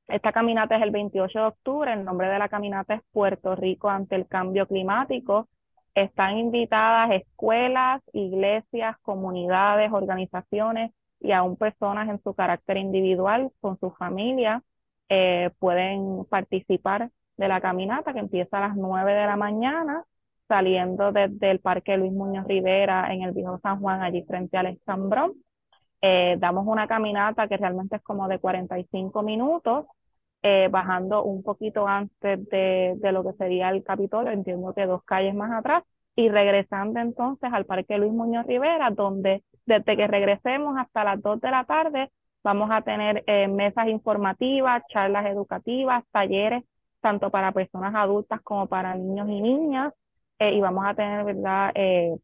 [0.07, 1.93] esta caminata es el 28 de octubre.
[1.93, 5.47] El nombre de la caminata es Puerto Rico ante el cambio climático.
[5.93, 13.91] Están invitadas escuelas, iglesias, comunidades, organizaciones y aún personas en su carácter individual con su
[13.91, 14.63] familia
[15.09, 20.03] eh, pueden participar de la caminata que empieza a las 9 de la mañana
[20.47, 24.67] saliendo desde el Parque Luis Muñoz Rivera en el Viejo San Juan, allí frente al
[24.67, 25.33] Estambrón.
[26.01, 29.85] Eh, damos una caminata que realmente es como de 45 minutos,
[30.43, 35.03] eh, bajando un poquito antes de, de lo que sería el Capitolio, entiendo que dos
[35.05, 35.83] calles más atrás,
[36.15, 41.39] y regresando entonces al Parque Luis Muñoz Rivera, donde desde que regresemos hasta las 2
[41.39, 42.11] de la tarde
[42.43, 46.63] vamos a tener eh, mesas informativas, charlas educativas, talleres,
[47.01, 49.93] tanto para personas adultas como para niños y niñas,
[50.39, 51.71] eh, y vamos a tener, ¿verdad?
[51.75, 52.15] Eh,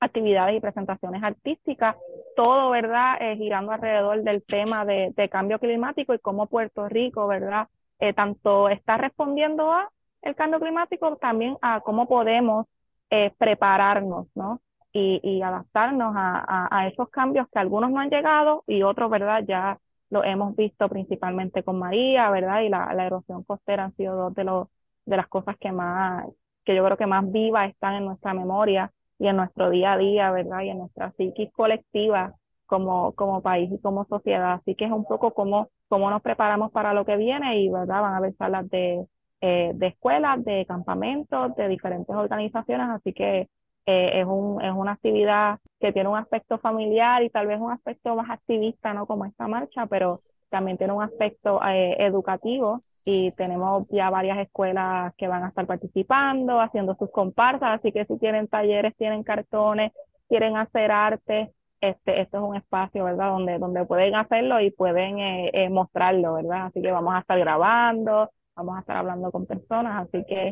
[0.00, 1.96] actividades y presentaciones artísticas,
[2.36, 3.16] todo, ¿verdad?
[3.20, 7.68] Eh, girando alrededor del tema de, de, cambio climático y cómo Puerto Rico, ¿verdad?
[7.98, 9.90] Eh, tanto está respondiendo a
[10.22, 12.66] el cambio climático, también a cómo podemos
[13.10, 14.60] eh, prepararnos, ¿no?
[14.92, 19.10] Y, y adaptarnos a, a, a, esos cambios que algunos no han llegado y otros,
[19.10, 19.44] ¿verdad?
[19.46, 19.78] Ya
[20.10, 22.62] lo hemos visto principalmente con María, ¿verdad?
[22.62, 24.68] Y la, la erosión costera han sido dos de los
[25.06, 26.26] de las cosas que más,
[26.64, 29.98] que yo creo que más vivas están en nuestra memoria y en nuestro día a
[29.98, 30.62] día, ¿verdad?
[30.62, 32.34] Y en nuestra psiquis colectiva
[32.66, 34.54] como, como país y como sociedad.
[34.54, 38.02] Así que es un poco como, cómo nos preparamos para lo que viene y, ¿verdad?
[38.02, 39.04] Van a haber salas de,
[39.40, 42.88] eh, de escuelas, de campamentos, de diferentes organizaciones.
[42.90, 43.48] Así que
[43.86, 47.72] eh, es, un, es una actividad que tiene un aspecto familiar y tal vez un
[47.72, 49.06] aspecto más activista, ¿no?
[49.06, 50.16] Como esta marcha, pero
[50.50, 55.66] también tiene un aspecto eh, educativo y tenemos ya varias escuelas que van a estar
[55.66, 59.92] participando, haciendo sus comparsas, así que si tienen talleres, tienen cartones,
[60.28, 63.30] quieren hacer arte, este, esto es un espacio, ¿verdad?
[63.30, 66.66] Donde, donde pueden hacerlo y pueden eh, eh, mostrarlo, ¿verdad?
[66.66, 70.50] Así que vamos a estar grabando, vamos a estar hablando con personas, así que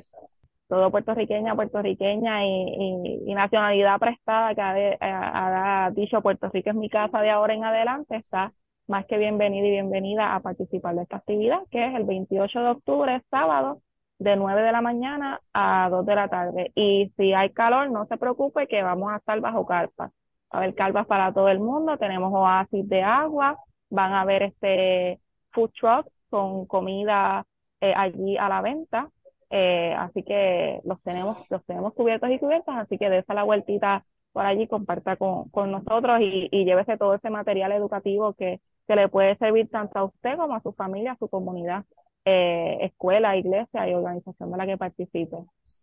[0.68, 4.60] todo puertorriqueña, puertorriqueña y, nacionalidad prestada que
[5.00, 8.52] ha, ha dicho Puerto Rico es mi casa de ahora en adelante, está
[8.88, 12.68] más que bienvenida y bienvenida a participar de esta actividad, que es el 28 de
[12.68, 13.82] octubre, sábado,
[14.18, 16.72] de 9 de la mañana a 2 de la tarde.
[16.74, 20.10] Y si hay calor, no se preocupe que vamos a estar bajo carpas.
[20.50, 23.58] A haber carpas para todo el mundo, tenemos oasis de agua,
[23.90, 25.20] van a haber este
[25.52, 27.44] food trucks con comida
[27.80, 29.10] eh, allí a la venta.
[29.50, 34.04] Eh, así que los tenemos, los tenemos cubiertos y cubiertas, así que dése la vueltita
[34.32, 38.96] por allí, comparta con, con nosotros y, y llévese todo ese material educativo que, que
[38.96, 41.84] le puede servir tanto a usted como a su familia, a su comunidad,
[42.24, 45.36] eh, escuela, iglesia y organización de la que participe.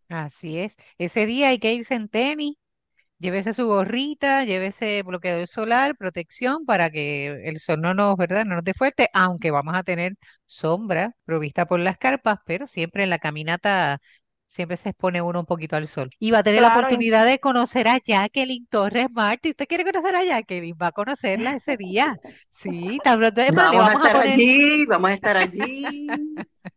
[0.10, 0.78] Así es.
[0.98, 2.56] Ese día hay que irse en tenis,
[3.20, 8.46] llévese su gorrita, llévese bloqueador solar, protección para que el sol no nos, ¿verdad?
[8.46, 10.14] No nos dé fuerte, aunque vamos a tener
[10.46, 14.00] sombra provista por las carpas, pero siempre en la caminata
[14.48, 16.10] siempre se expone uno un poquito al sol.
[16.20, 16.68] Y va a tener Claro, la
[17.00, 19.50] y- oportunidad de conocer a Jacqueline Torres Martí.
[19.52, 20.76] ¿Usted quiere conocer a Jacqueline?
[20.82, 22.18] Va a conocerla ese día.
[22.50, 23.42] Sí, tan pronto.
[23.42, 26.46] Es más, le Vamos a vamos a estar poner, allí, vamos a estar allí.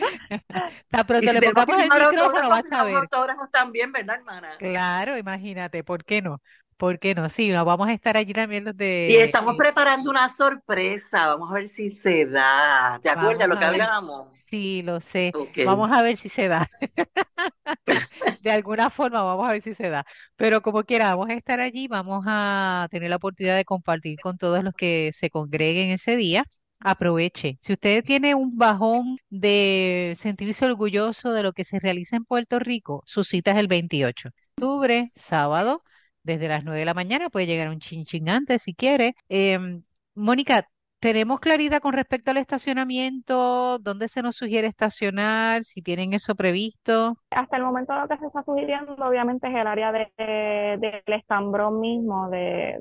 [0.90, 3.08] tan Y pronto le pongamos el micrófono, vas a ver.
[3.16, 4.58] autógrafos también, ¿verdad, hermana?
[4.58, 6.42] Claro, imagínate, ¿por qué no?
[6.76, 7.28] ¿Por qué no?
[7.30, 9.16] Sí, nos vamos a estar allí también los Y de...
[9.16, 11.28] estamos eh, preparando una sorpresa.
[11.28, 12.98] Vamos a ver si se da.
[13.02, 14.28] ¿Te acuerdas vamos lo a que ver, hablamos?
[14.50, 15.36] sí, lo sé.
[15.62, 16.68] Vamos a ver si se da.
[18.40, 20.04] De alguna forma vamos a ver si se da.
[20.36, 24.38] Pero como quiera, vamos a estar allí, vamos a tener la oportunidad de compartir con
[24.38, 26.44] todos los que se congreguen ese día.
[26.82, 27.58] Aproveche.
[27.60, 32.58] Si usted tiene un bajón de sentirse orgulloso de lo que se realiza en Puerto
[32.58, 35.82] Rico, su cita es el 28 de octubre, sábado,
[36.22, 37.28] desde las 9 de la mañana.
[37.30, 39.14] Puede llegar un chin chin antes si quiere.
[39.28, 39.82] Em,
[40.14, 40.68] Mónica,
[41.00, 43.78] ¿tenemos claridad con respecto al estacionamiento?
[43.78, 45.64] ¿Dónde se nos sugiere estacionar?
[45.64, 47.18] Si tienen eso previsto.
[47.30, 51.18] Hasta el momento lo que se está sugiriendo obviamente es el área de, de- del
[51.20, 52.76] escambrón mismo de,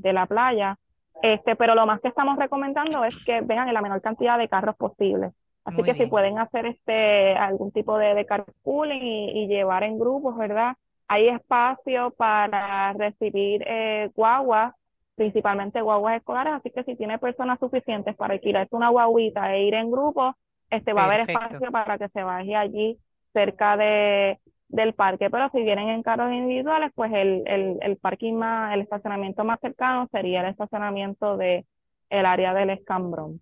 [0.00, 0.78] de la playa,
[1.22, 4.48] este, pero lo más que estamos recomendando es que vengan en la menor cantidad de
[4.48, 5.30] carros posible.
[5.64, 9.82] Así Muy que si pueden hacer este algún tipo de, de carpooling y, y llevar
[9.82, 10.74] en grupos, ¿verdad?
[11.08, 14.74] Hay espacio para recibir eh, guaguas,
[15.16, 19.74] principalmente guaguas escolares, así que si tiene personas suficientes para alquilarse una guaguita e ir
[19.74, 20.34] en grupo,
[20.70, 22.98] este va a haber espacio para que se vaya allí
[23.32, 24.38] cerca de,
[24.70, 28.82] del parque, pero si vienen en carros individuales, pues el, el, el parking más, el
[28.82, 31.66] estacionamiento más cercano sería el estacionamiento de
[32.10, 33.40] el área del escambrón.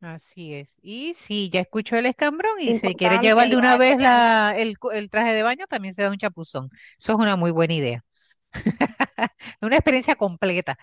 [0.00, 0.76] Así es.
[0.80, 4.54] Y si ya escuchó el escambrón y se quiere Importante, llevar de una vez la,
[4.56, 6.70] el, el traje de baño, también se da un chapuzón.
[6.98, 8.04] Eso es una muy buena idea.
[9.62, 10.78] Una experiencia completa.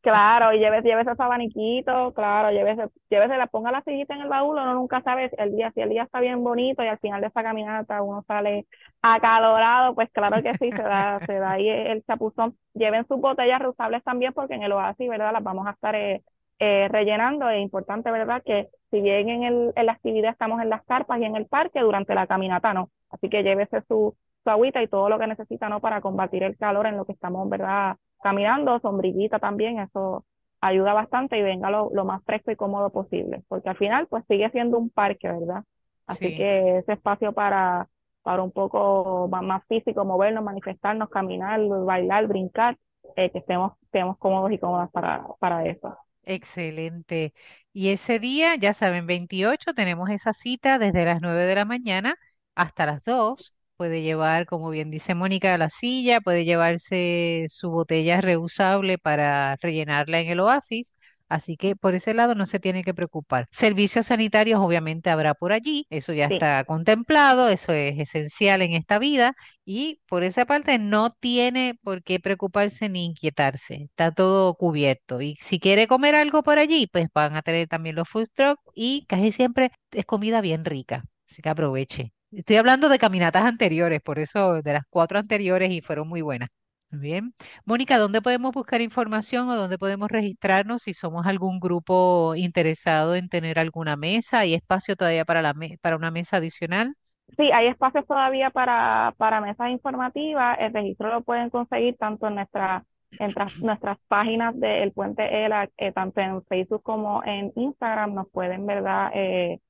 [0.00, 4.28] Claro, y llévese, llévese su abaniquito, claro, llévese, llévese, la ponga la sillita en el
[4.28, 6.98] baúl, uno nunca sabe si el día, si el día está bien bonito y al
[6.98, 8.66] final de esa caminata uno sale
[9.02, 12.56] acalorado, pues claro que sí, se da, se da ahí el chapuzón.
[12.74, 15.32] Lleven sus botellas reusables también porque en el oasis, ¿verdad?
[15.32, 16.22] Las vamos a estar eh,
[16.58, 17.48] eh, rellenando.
[17.48, 18.42] Es importante, ¿verdad?
[18.44, 21.46] Que si bien en, el, en la actividad estamos en las carpas y en el
[21.46, 22.90] parque, durante la caminata no.
[23.10, 25.80] Así que llévese su, su agüita y todo lo que necesita, ¿no?
[25.80, 27.96] Para combatir el calor en lo que estamos, ¿verdad?
[28.22, 30.24] Caminando, sombrillita también, eso
[30.60, 34.24] ayuda bastante y venga lo, lo más fresco y cómodo posible, porque al final, pues
[34.28, 35.64] sigue siendo un parque, ¿verdad?
[36.06, 36.34] Así Sí.
[36.34, 37.88] que ese espacio para,
[38.22, 42.78] para un poco más, más físico, movernos, manifestarnos, caminar, bailar, brincar,
[43.16, 45.96] eh, que estemos, estemos cómodos y cómodas para, para eso.
[46.24, 47.34] Excelente.
[47.72, 52.16] Y ese día, ya saben, 28, tenemos esa cita desde las 9 de la mañana
[52.54, 53.54] hasta las 2.
[53.82, 60.20] Puede llevar, como bien dice Mónica, la silla, puede llevarse su botella reusable para rellenarla
[60.20, 60.94] en el oasis.
[61.28, 63.48] Así que por ese lado no se tiene que preocupar.
[63.50, 66.34] Servicios sanitarios obviamente habrá por allí, eso ya Sí.
[66.34, 72.04] está contemplado, eso es esencial en esta vida y por esa parte no tiene por
[72.04, 75.20] qué preocuparse ni inquietarse, está todo cubierto.
[75.20, 78.62] Y si quiere comer algo por allí, pues van a tener también los food trucks
[78.74, 82.12] y casi siempre es comida bien rica, así que aproveche.
[82.32, 86.48] Estoy hablando de caminatas anteriores, por eso de las cuatro anteriores y fueron muy buenas.
[86.90, 87.34] Bien.
[87.64, 93.28] Mónica, ¿dónde podemos buscar información o dónde podemos registrarnos si somos algún grupo interesado en
[93.28, 94.40] tener alguna mesa?
[94.40, 96.94] ¿Hay espacio todavía para la me- para una mesa adicional?
[97.36, 100.56] Sí, hay espacios todavía para, para mesas informativas.
[100.60, 102.84] El registro lo pueden conseguir tanto en nuestra,
[103.18, 108.28] en tras- nuestras páginas del Puente ELA, eh, tanto en Facebook como en Instagram, nos
[108.30, 109.60] pueden, ¿verdad?, eh,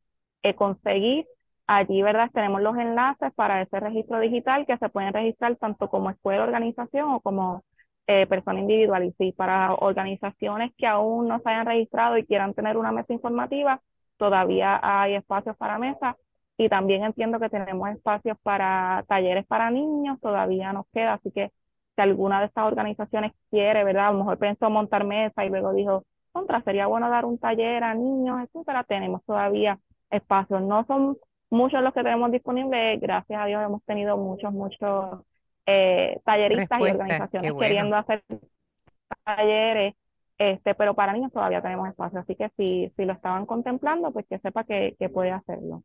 [0.43, 1.27] eh, conseguir.
[1.67, 6.11] Allí, ¿verdad?, tenemos los enlaces para ese registro digital que se pueden registrar tanto como
[6.11, 7.65] escuela, organización o como
[8.07, 9.05] eh, persona individual.
[9.05, 13.13] Y sí, para organizaciones que aún no se hayan registrado y quieran tener una mesa
[13.15, 13.81] informativa,
[14.19, 16.17] todavía hay espacios para mesas.
[16.59, 21.51] Y también entiendo que tenemos espacios para talleres para niños, todavía nos queda, así que
[21.97, 24.09] si alguna de estas organizaciones quiere, ¿verdad?
[24.09, 27.83] A lo mejor pensó montar mesa y luego dijo, contra, sería bueno dar un taller
[27.85, 29.79] a niños, etcétera, tenemos todavía
[30.11, 30.63] espacios.
[30.63, 31.17] No son
[31.53, 35.21] muchos los que tenemos disponibles, gracias a Dios hemos tenido muchos, muchos
[35.67, 37.69] eh, talleristas y Respuesta, organizaciones bueno.
[37.69, 38.25] queriendo hacer
[39.25, 39.95] talleres,
[40.39, 44.27] este, pero para niños todavía tenemos espacio, así que si, si lo estaban contemplando, pues
[44.29, 45.83] que sepa que, que puede hacerlo.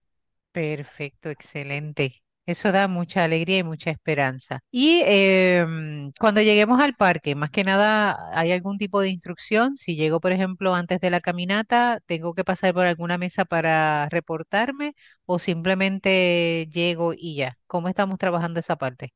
[0.52, 2.22] Perfecto, excelente.
[2.48, 4.62] Eso da mucha alegría y mucha esperanza.
[4.72, 9.78] Y em, cuando lleguemos al parque, más que nada, ¿hay algún tipo de instrucción?
[9.78, 14.08] Si llego, por ejemplo, antes de la caminata, ¿tengo que pasar por alguna mesa para
[14.10, 14.94] reportarme
[15.26, 17.58] o simplemente llego y ya?
[17.68, 19.14] ¿Cómo estamos trabajando esa parte?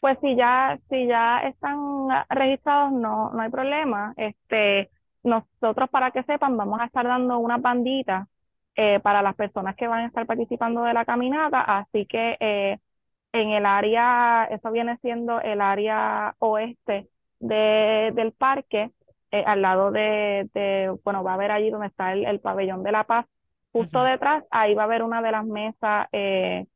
[0.00, 1.78] Pues si ya, si ya están
[2.30, 4.14] registrados, no, no hay problema.
[4.16, 4.90] Este,
[5.24, 8.28] nosotros, para que sepan, vamos a estar dando unas banditas
[8.80, 11.62] eh, para las personas que van a estar participando de la caminata.
[11.62, 12.78] Así que eh,
[13.32, 17.08] en el área, eso viene siendo el área oeste
[17.40, 18.92] de, del parque,
[19.32, 22.84] eh, al lado de, de, bueno, va a haber allí donde está el, el pabellón
[22.84, 23.26] de la paz,
[23.72, 26.66] justo detrás, ahí va a haber una de las mesas de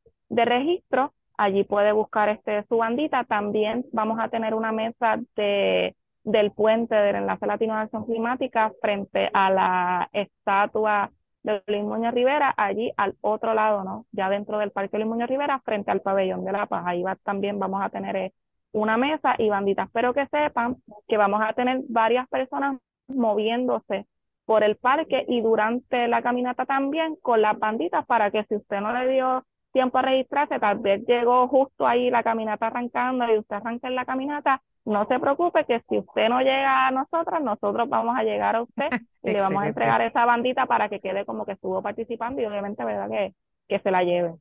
[0.45, 3.23] registro allí puede buscar este su bandita.
[3.23, 8.71] También vamos a tener una mesa de del puente del Enlace Latino de Acción Climática
[8.81, 11.11] frente a la estatua
[11.43, 14.05] de Luis Muñoz Rivera, allí al otro lado, ¿no?
[14.11, 16.83] Ya dentro del Parque Luis Muñoz Rivera, frente al Pabellón de la Paz.
[16.87, 18.33] Ahí va, también vamos a tener eh,
[18.71, 19.89] una mesa y banditas.
[19.93, 20.77] Pero que sepan
[21.07, 22.77] que vamos a tener varias personas
[23.07, 24.07] moviéndose
[24.45, 28.81] por el parque y durante la caminata también con las banditas para que si usted
[28.81, 33.39] no le dio tiempo a registrarse, tal vez llegó justo ahí la caminata arrancando y
[33.39, 37.41] usted arranca en la caminata, no se preocupe que si usted no llega a nosotros,
[37.43, 38.91] nosotros vamos a llegar a usted
[39.23, 42.45] y le vamos a entregar esa bandita para que quede como que estuvo participando y
[42.45, 43.09] obviamente, ¿verdad?
[43.09, 43.33] Que,
[43.67, 44.35] que se la lleve.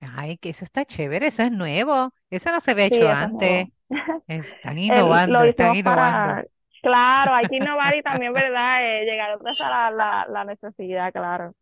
[0.00, 3.68] Ay, que eso está chévere, eso es nuevo, eso no se había hecho antes.
[4.28, 6.36] Están innovando, están innovando.
[6.82, 8.84] claro, hay que innovar y también, ¿verdad?
[8.84, 11.54] Eh, llegar a la, la necesidad, claro.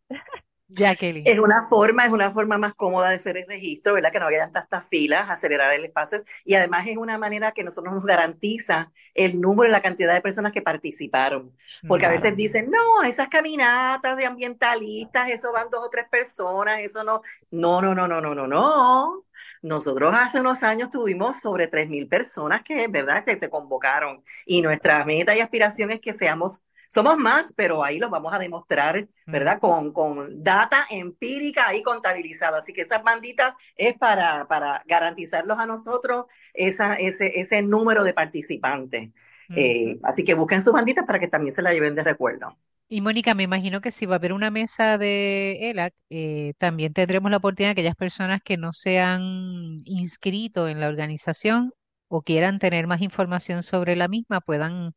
[0.69, 1.23] Jacqueline.
[1.25, 4.11] Es una forma, es una forma más cómoda de hacer el registro, ¿verdad?
[4.11, 6.23] Que no haya tantas filas, acelerar el espacio.
[6.43, 10.21] Y además es una manera que nosotros nos garantiza el número y la cantidad de
[10.21, 11.55] personas que participaron.
[11.87, 16.79] Porque a veces dicen, no, esas caminatas de ambientalistas, eso van dos o tres personas,
[16.79, 17.21] eso no.
[17.51, 19.25] No, no, no, no, no, no, no.
[19.61, 24.23] Nosotros hace unos años tuvimos sobre 3.000 personas que, ¿verdad?, que se convocaron.
[24.45, 28.39] Y nuestra meta y aspiración es que seamos somos más, pero ahí lo vamos a
[28.39, 29.59] demostrar, ¿verdad?
[29.59, 32.59] Con, con data empírica ahí contabilizada.
[32.59, 38.13] Así que esas banditas es para, para garantizarlos a nosotros esa, ese, ese número de
[38.13, 39.09] participantes.
[39.55, 42.57] Eh, así que busquen sus banditas para que también se la lleven de recuerdo.
[42.89, 46.93] Y Mónica, me imagino que si va a haber una mesa de ELAC, eh, también
[46.93, 51.73] tendremos la oportunidad de aquellas personas que no se han inscrito en la organización
[52.07, 54.93] o quieran tener más información sobre la misma puedan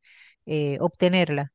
[0.46, 1.52] eh, obtenerla.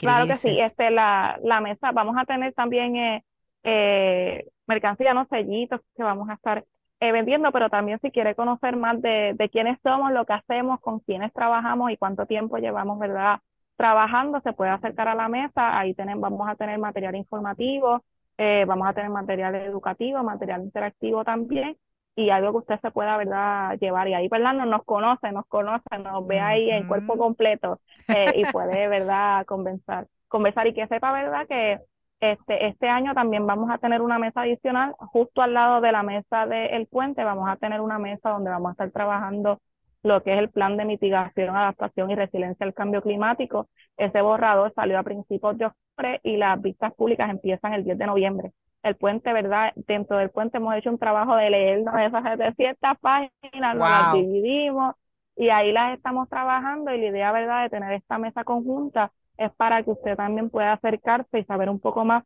[0.00, 3.24] Claro que sí, este, la, la mesa, vamos a tener también eh,
[3.64, 6.64] eh, mercancía, no sellitos que vamos a estar
[7.00, 10.80] eh, vendiendo, pero también si quiere conocer más de, de quiénes somos, lo que hacemos,
[10.80, 13.40] con quiénes trabajamos y cuánto tiempo llevamos, ¿verdad?
[13.76, 18.04] Trabajando, se puede acercar a la mesa, ahí tenemos, vamos a tener material informativo,
[18.38, 21.76] eh, vamos a tener material educativo, material interactivo también,
[22.16, 24.08] y algo que usted se pueda, ¿verdad?, llevar.
[24.08, 28.32] Y ahí, ¿verdad?, no nos conoce, nos conoce, nos ve ahí en cuerpo completo eh,
[28.34, 31.78] y puede, ¿verdad?, conversar, conversar y que sepa, ¿verdad?, que
[32.20, 36.02] este, este año también vamos a tener una mesa adicional justo al lado de la
[36.02, 39.60] mesa del puente, vamos a tener una mesa donde vamos a estar trabajando
[40.02, 43.68] lo que es el plan de mitigación, adaptación y resiliencia al cambio climático.
[43.98, 48.06] Ese borrador salió a principios de octubre y las vistas públicas empiezan el 10 de
[48.06, 48.52] noviembre
[48.86, 49.72] el puente, ¿verdad?
[49.76, 54.94] Dentro del puente hemos hecho un trabajo de leernos esas 700 páginas, nos las dividimos
[55.36, 59.52] y ahí las estamos trabajando y la idea, ¿verdad?, de tener esta mesa conjunta es
[59.54, 62.24] para que usted también pueda acercarse y saber un poco más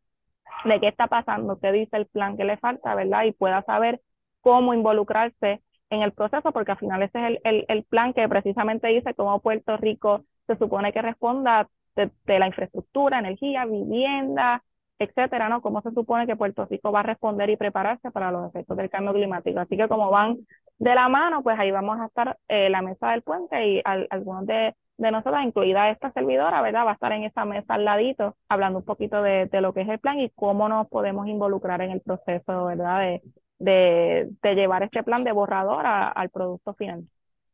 [0.65, 3.23] de qué está pasando, qué dice el plan que le falta, ¿verdad?
[3.25, 4.01] Y pueda saber
[4.41, 8.27] cómo involucrarse en el proceso, porque al final ese es el, el, el plan que
[8.29, 14.63] precisamente dice cómo Puerto Rico se supone que responda de, de la infraestructura, energía, vivienda,
[15.03, 15.61] etcétera, ¿no?
[15.61, 18.89] Cómo se supone que Puerto Rico va a responder y prepararse para los efectos del
[18.89, 19.59] cambio climático.
[19.59, 20.37] Así que como van
[20.79, 24.45] de la mano, pues ahí vamos a estar eh, la mesa del puente y algunos
[24.45, 26.85] de, de nosotras, incluida esta servidora, ¿verdad?
[26.85, 29.81] Va a estar en esa mesa al ladito, hablando un poquito de, de lo que
[29.81, 32.99] es el plan y cómo nos podemos involucrar en el proceso, ¿verdad?
[33.01, 33.21] De,
[33.59, 37.03] de, de llevar este plan de borrador al producto final.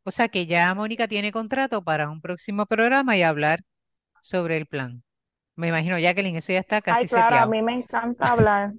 [0.04, 3.60] O sea que ya Mónica tiene contrato para un próximo programa y hablar
[4.22, 5.04] sobre el plan.
[5.58, 8.74] Me imagino, Jacqueline, eso ya está casi Ay, claro, a mí me encanta hablar.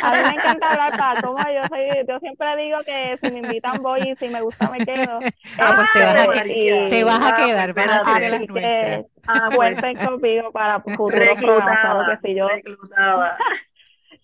[0.00, 3.40] A mí me encanta hablar para como yo soy, yo siempre digo que si me
[3.40, 5.26] invitan voy y si me gusta me quedo.
[5.56, 6.56] Ah, pues te vas a, Este, que-
[6.88, 9.02] te vas a quedar, vas a ser de las Así nuestras.
[9.02, 12.46] que Ah, cuenten conmigo para futuros programas, claro reclutada, que sí, yo.
[12.46, 13.38] reclutada.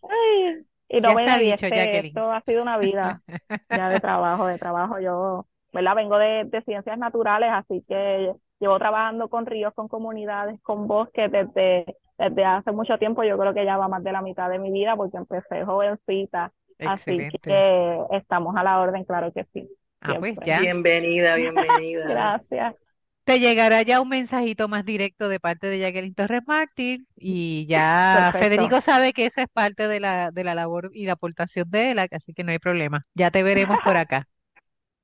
[0.03, 2.01] Ay, y no Ya me está di, dicho, este, Jacqueline.
[2.01, 3.23] esto ha sido una vida
[3.71, 5.01] ya de trabajo, de trabajo.
[5.01, 5.95] Yo, ¿verdad?
[5.97, 11.31] Vengo de, de ciencias naturales, así que llevo trabajando con ríos, con comunidades, con bosques
[11.31, 13.25] desde, desde hace mucho tiempo.
[13.25, 16.53] Yo creo que ya va más de la mitad de mi vida porque empecé jovencita.
[16.83, 19.69] Así que estamos a la orden, claro que sí,
[20.01, 20.61] Ah, pues ya.
[20.61, 22.07] Bienvenida, bienvenida.
[22.09, 22.77] Gracias.
[23.25, 28.31] Te llegará ya un mensajito más directo de parte de Jacqueline Torres Martín y ya
[28.33, 28.39] Perfecto.
[28.45, 31.93] Federico sabe que eso es parte de la, de la labor y la aportación de
[31.93, 33.07] él, así que no hay problema.
[33.15, 34.29] Ya te veremos por acá.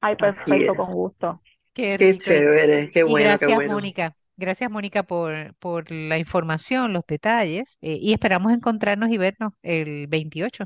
[0.00, 1.40] Ay, perfecto, con gusto.
[1.74, 2.32] Qué Qué rico.
[2.34, 3.74] Y, chévere, qué y bueno, qué gracias, bueno.
[3.74, 4.14] Mónica.
[4.36, 10.06] Gracias, Mónica, por, por la información, los detalles eh, y esperamos encontrarnos y vernos el
[10.06, 10.64] 28.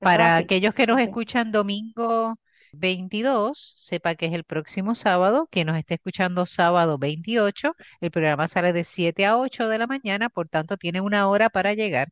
[0.00, 2.36] Eso es Para aquellos que nos escuchan domingo
[2.72, 8.48] 22, sepa que es el próximo sábado, que nos esté escuchando sábado 28, el programa
[8.48, 12.08] sale de 7 a 8 de la mañana, por tanto tiene una hora para llegar.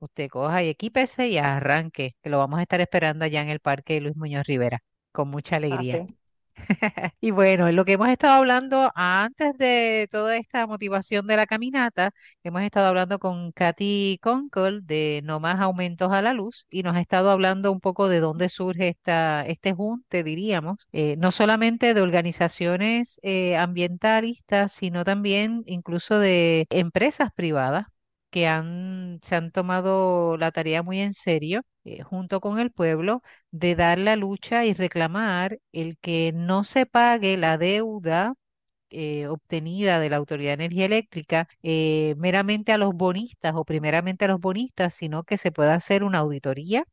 [0.00, 3.60] usted coja y equípese y arranque, que lo vamos a estar esperando allá en el
[3.60, 4.80] Parque Luis Muñoz Rivera,
[5.12, 6.04] con mucha alegría.
[6.04, 6.19] Así.
[7.20, 12.12] Y bueno, lo que hemos estado hablando antes de toda esta motivación de la caminata,
[12.42, 16.96] hemos estado hablando con Katy Conkle de No Más Aumentos a la Luz y nos
[16.96, 21.94] ha estado hablando un poco de dónde surge esta, este junte, diríamos, eh, no solamente
[21.94, 27.86] de organizaciones eh, ambientalistas, sino también incluso de empresas privadas
[28.30, 33.22] que han, se han tomado la tarea muy en serio, eh, junto con el pueblo
[33.50, 38.34] de dar la lucha y reclamar el que no se pague la deuda
[38.90, 44.24] eh, obtenida de la Autoridad de Energía Eléctrica eh, meramente a los bonistas o primeramente
[44.26, 46.84] a los bonistas, sino que se pueda hacer una auditoría,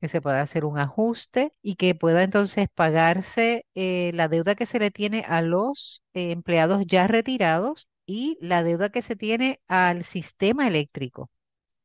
[0.00, 4.78] que se pueda hacer un ajuste y que pueda entonces pagarse la deuda que se
[4.78, 10.68] le tiene a los empleados ya retirados y la deuda que se tiene al sistema
[10.68, 11.30] eléctrico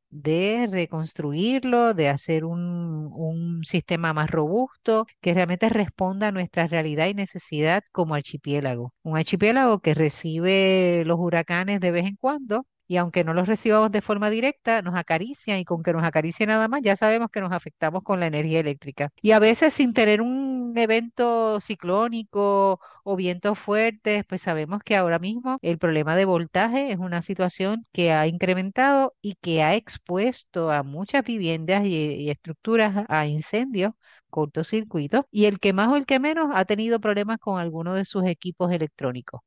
[0.09, 7.07] de reconstruirlo, de hacer un, un sistema más robusto que realmente responda a nuestra realidad
[7.07, 8.93] y necesidad como archipiélago.
[9.03, 12.65] Un archipiélago que recibe los huracanes de vez en cuando.
[12.88, 16.45] Y aunque no los recibamos de forma directa, nos acarician y con que nos acaricie
[16.45, 19.09] nada más, ya sabemos que nos afectamos con la energía eléctrica.
[19.21, 25.19] Y a veces sin tener un evento ciclónico o vientos fuertes, pues sabemos que ahora
[25.19, 30.71] mismo el problema de voltaje es una situación que ha incrementado y que ha expuesto
[30.71, 33.93] a muchas viviendas y, estructuras a incendios,
[34.29, 38.05] cortocircuitos, y el que más o el que menos ha tenido problemas con alguno de
[38.05, 39.41] sus equipos electrónicos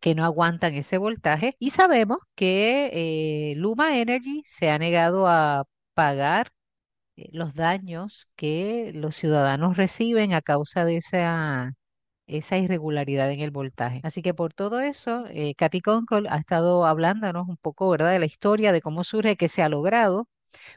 [0.00, 2.90] que no aguantan ese voltaje y sabemos que
[3.52, 6.50] eh, Luma Energy se ha negado a pagar
[7.16, 11.72] eh, los daños que los ciudadanos reciben a causa de esa
[12.26, 14.00] esa irregularidad en el voltaje.
[14.04, 18.18] Así que por todo eso, eh, Katy Conkle ha estado hablándonos un poco, ¿verdad?, de
[18.20, 20.28] la historia, de cómo surge, que se ha logrado,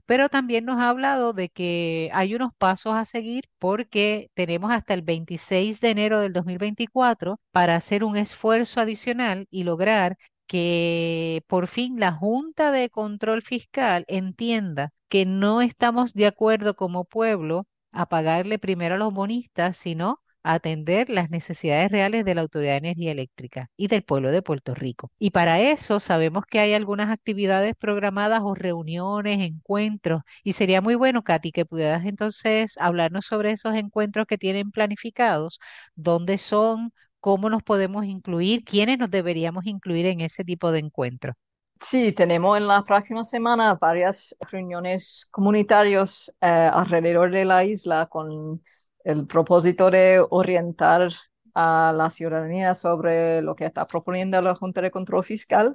[0.05, 4.93] pero también nos ha hablado de que hay unos pasos a seguir porque tenemos hasta
[4.93, 10.17] el 26 de enero del 2024 para hacer un esfuerzo adicional y lograr
[10.47, 17.05] que por fin la Junta de Control Fiscal entienda que no estamos de acuerdo como
[17.05, 20.19] pueblo a pagarle primero a los bonistas, sino
[20.53, 24.73] atender las necesidades reales de la Autoridad de Energía Eléctrica y del pueblo de Puerto
[24.75, 25.11] Rico.
[25.19, 30.95] Y para eso sabemos que hay algunas actividades programadas o reuniones, encuentros, y sería muy
[30.95, 35.59] bueno, Katy, que pudieras entonces hablarnos sobre esos encuentros que tienen planificados,
[35.95, 41.35] dónde son, cómo nos podemos incluir, quiénes nos deberíamos incluir en ese tipo de encuentros.
[41.81, 48.61] Sí, tenemos en la próxima semana varias reuniones comunitarias eh, alrededor de la isla con
[49.03, 51.09] el propósito de orientar
[51.53, 55.73] a la ciudadanía sobre lo que está proponiendo la Junta de Control Fiscal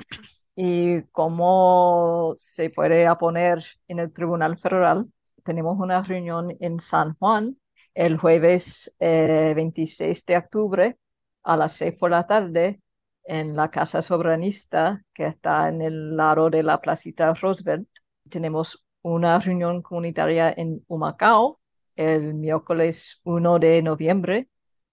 [0.57, 5.07] y cómo se puede oponer en el Tribunal Federal.
[5.43, 7.57] Tenemos una reunión en San Juan
[7.95, 10.99] el jueves eh, 26 de octubre
[11.45, 12.81] a las 6 por la tarde
[13.25, 17.89] en la Casa Soberanista que está en el lado de la Placita Roosevelt.
[18.29, 21.61] Tenemos una reunión comunitaria en Humacao
[21.97, 24.49] el miércoles 1 de noviembre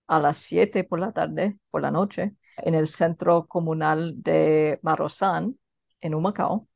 [0.08, 5.58] a las 7 por la tarde, por la noche, en el Centro Comunal de Marozán,
[6.02, 6.68] en Humacao.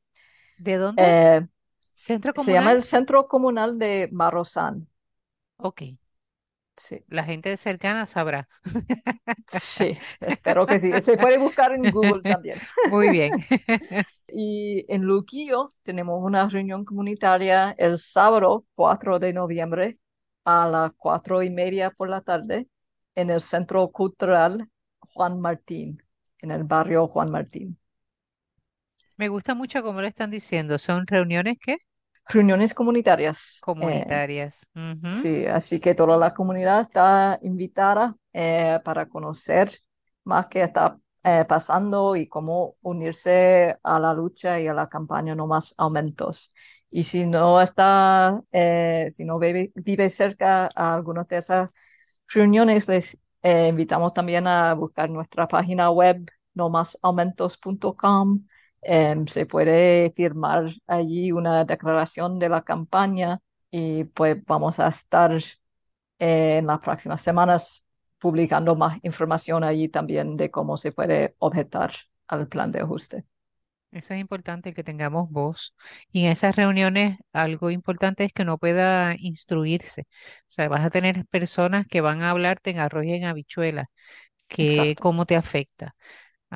[0.58, 1.02] ¿De dónde?
[1.02, 1.46] Eh,
[1.92, 4.88] ¿Centro se llama el Centro Comunal de Marozán.
[5.58, 5.82] Ok,
[6.76, 8.48] Sí, la gente cercana sabrá.
[9.48, 11.00] sí, espero que sí.
[11.00, 12.58] Se puede buscar en Google también.
[12.90, 13.32] Muy bien.
[14.28, 19.94] Y en Luquillo tenemos una reunión comunitaria el sábado 4 de noviembre
[20.46, 22.68] a las cuatro y media por la tarde
[23.14, 24.70] en el Centro Cultural
[25.00, 26.02] Juan Martín,
[26.38, 27.78] en el barrio Juan Martín.
[29.18, 30.78] Me gusta mucho cómo lo están diciendo.
[30.78, 31.76] Son reuniones ¿qué?
[32.28, 33.66] Reuniones comunitarias.
[33.80, 34.66] eh, comunitarias.
[35.10, 39.70] Sí, así que toda la comunidad está invitada eh, para conocer
[40.24, 45.34] más qué está eh, pasando y cómo unirse a la lucha y a la campaña
[45.34, 46.50] No Más Aumentos.
[46.90, 49.72] Y si no está, eh, si no vive,
[50.10, 51.72] cerca a algunas de esas
[52.28, 56.24] reuniones, les eh, invitamos también a buscar nuestra página web
[56.54, 58.46] nomasaumentos.com.
[58.82, 65.32] Em, se puede firmar allí una declaración de la campaña y pues vamos a estar
[66.18, 67.86] eh, en las próximas semanas
[68.18, 71.92] publicando más información allí también de cómo se puede objetar
[72.28, 73.24] al plan de ajuste.
[73.92, 75.74] Eso es importante que tengamos voz.
[76.12, 80.02] Y en esas reuniones, algo importante es que no pueda instruirse.
[80.02, 80.04] O
[80.48, 83.86] sea, vas a tener personas que van a hablarte en arroz y en habichuela,
[84.48, 85.02] que Exacto.
[85.02, 85.94] cómo te afecta.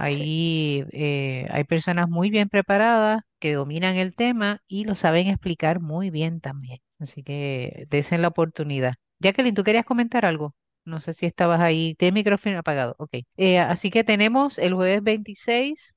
[0.04, 5.28] Sí, Ahí eh, hay personas muy bien preparadas que dominan el tema y lo saben
[5.28, 6.80] explicar muy bien también.
[7.00, 8.94] Así que desen la oportunidad.
[9.20, 10.54] Jacqueline, ¿tú querías comentar algo?
[10.84, 11.94] No sé si estabas ahí.
[11.96, 12.94] Tiene micrófono apagado.
[12.98, 13.12] Ok.
[13.36, 15.94] Eh, así que tenemos el jueves 26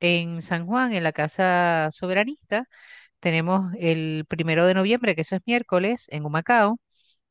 [0.00, 2.66] en San Juan, en la Casa Soberanista.
[3.20, 6.80] Tenemos el primero de noviembre, que eso es miércoles, en Humacao,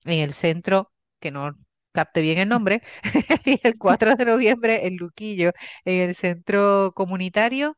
[0.06, 1.56] en el centro, que no
[1.94, 2.84] capte bien el nombre,
[3.46, 5.52] y el 4 de noviembre en Luquillo,
[5.86, 7.78] en el centro comunitario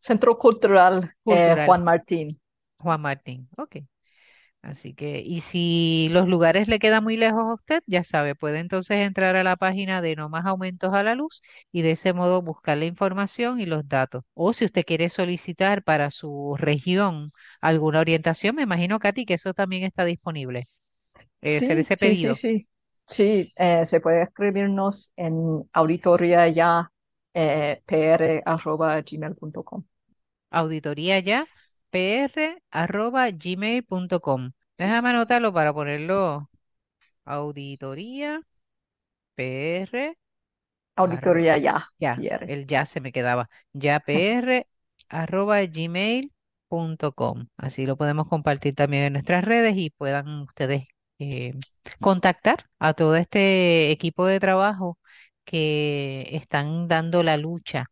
[0.00, 2.28] Centro Cultural eh, cultural Juan Martín.
[2.78, 3.48] Juan Martín.
[3.56, 3.76] Ok.
[4.64, 8.60] Así que, y si los lugares le quedan muy lejos a usted, ya sabe, puede
[8.60, 12.14] entonces entrar a la página de No Más Aumentos a la Luz y de ese
[12.14, 14.24] modo buscar la información y los datos.
[14.32, 17.28] O si usted quiere solicitar para su región
[17.60, 20.64] alguna orientación, me imagino, Katy, que eso también está disponible.
[21.42, 22.36] eh, hacer Sí, ese sí, sí, pedido.
[22.36, 22.68] sí.
[23.06, 26.90] Sí, eh, se puede escribirnos en auditoría ya
[27.34, 27.82] eh.
[30.50, 31.46] Auditoría ya,
[31.94, 32.34] pr
[32.70, 34.52] arroba gmail.com.
[34.78, 36.50] Déjame anotarlo para ponerlo.
[37.26, 38.40] Auditoría
[39.36, 40.16] pr
[40.96, 42.44] Auditoría ya, Ya, PR.
[42.46, 43.50] el ya se me quedaba.
[43.72, 44.66] Ya pr
[45.10, 46.32] arroba gmail
[46.68, 47.48] punto com.
[47.56, 50.84] Así lo podemos compartir también en nuestras redes y puedan ustedes
[51.18, 51.54] eh,
[52.00, 54.98] contactar a todo este equipo de trabajo
[55.44, 57.86] que están dando la lucha.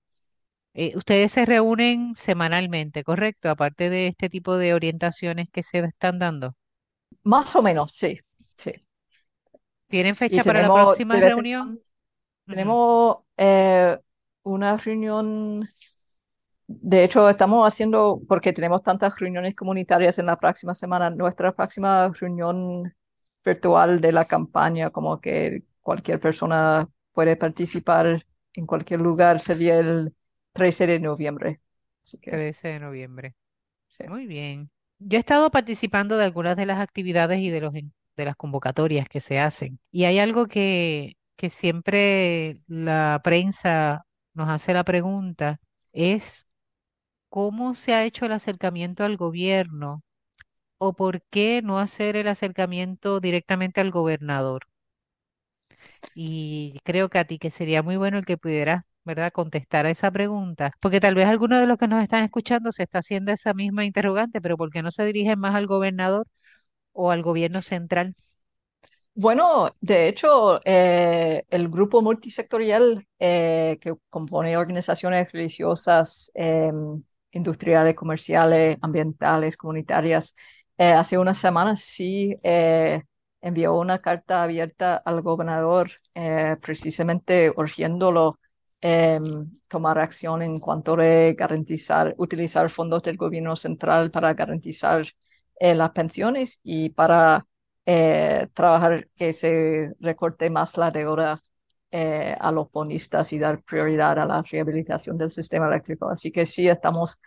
[0.74, 3.48] Eh, ustedes se reúnen semanalmente, ¿correcto?
[3.48, 6.54] Aparte de este tipo de orientaciones que se están dando.
[7.24, 8.20] Más o menos, sí,
[8.56, 8.72] sí.
[9.88, 11.80] ¿Tienen fecha para la próxima en reunión?
[12.46, 13.98] tenemos eh,
[14.42, 15.68] una reunión
[16.66, 22.08] De hecho, estamos haciendo, porque tenemos tantas reuniones comunitarias en la próxima semana, nuestra próxima
[22.18, 22.94] reunión
[23.44, 30.14] virtual de la campaña, como que cualquier persona puede participar en cualquier lugar, sería el
[30.52, 31.60] 13 de noviembre.
[32.04, 33.34] Así que, 13 de noviembre.
[33.98, 34.04] sí.
[34.04, 34.70] Muy bien.
[34.98, 39.08] Yo he estado participando de algunas de las actividades y de los de las convocatorias
[39.08, 39.80] que se hacen.
[39.90, 45.60] Y hay algo que, que siempre la prensa nos hace la pregunta,
[45.92, 46.46] es
[47.30, 50.02] cómo se ha hecho el acercamiento al gobierno
[50.78, 54.62] o por qué no hacer el acercamiento directamente al gobernador.
[56.14, 59.90] Y creo que a ti que sería muy bueno el que pudieras, ¿verdad?, contestar a
[59.90, 63.32] esa pregunta, porque tal vez alguno de los que nos están escuchando se está haciendo
[63.32, 66.26] esa misma interrogante, pero ¿por qué no se dirigen más al gobernador
[66.92, 68.16] o al gobierno central?
[69.14, 78.78] Bueno, de hecho, eh, el grupo multisectorial eh, que compone organizaciones religiosas, em, industriales, comerciales,
[78.80, 80.34] ambientales, comunitarias,
[80.78, 83.02] eh, hace unas semanas sí eh,
[83.42, 88.38] envió una carta abierta al gobernador, eh, precisamente urgiéndolo
[88.82, 89.24] em,
[89.70, 95.06] tomar acción en cuanto a garantizar, utilizar fondos del gobierno central para garantizar
[95.60, 97.46] eh, las pensiones y para
[97.86, 101.42] eh, trabajar que se recorte más la deuda
[101.92, 106.08] eh, a los bonistas y dar prioridad a la rehabilitación del sistema eléctrico.
[106.10, 107.20] Así que sí estamos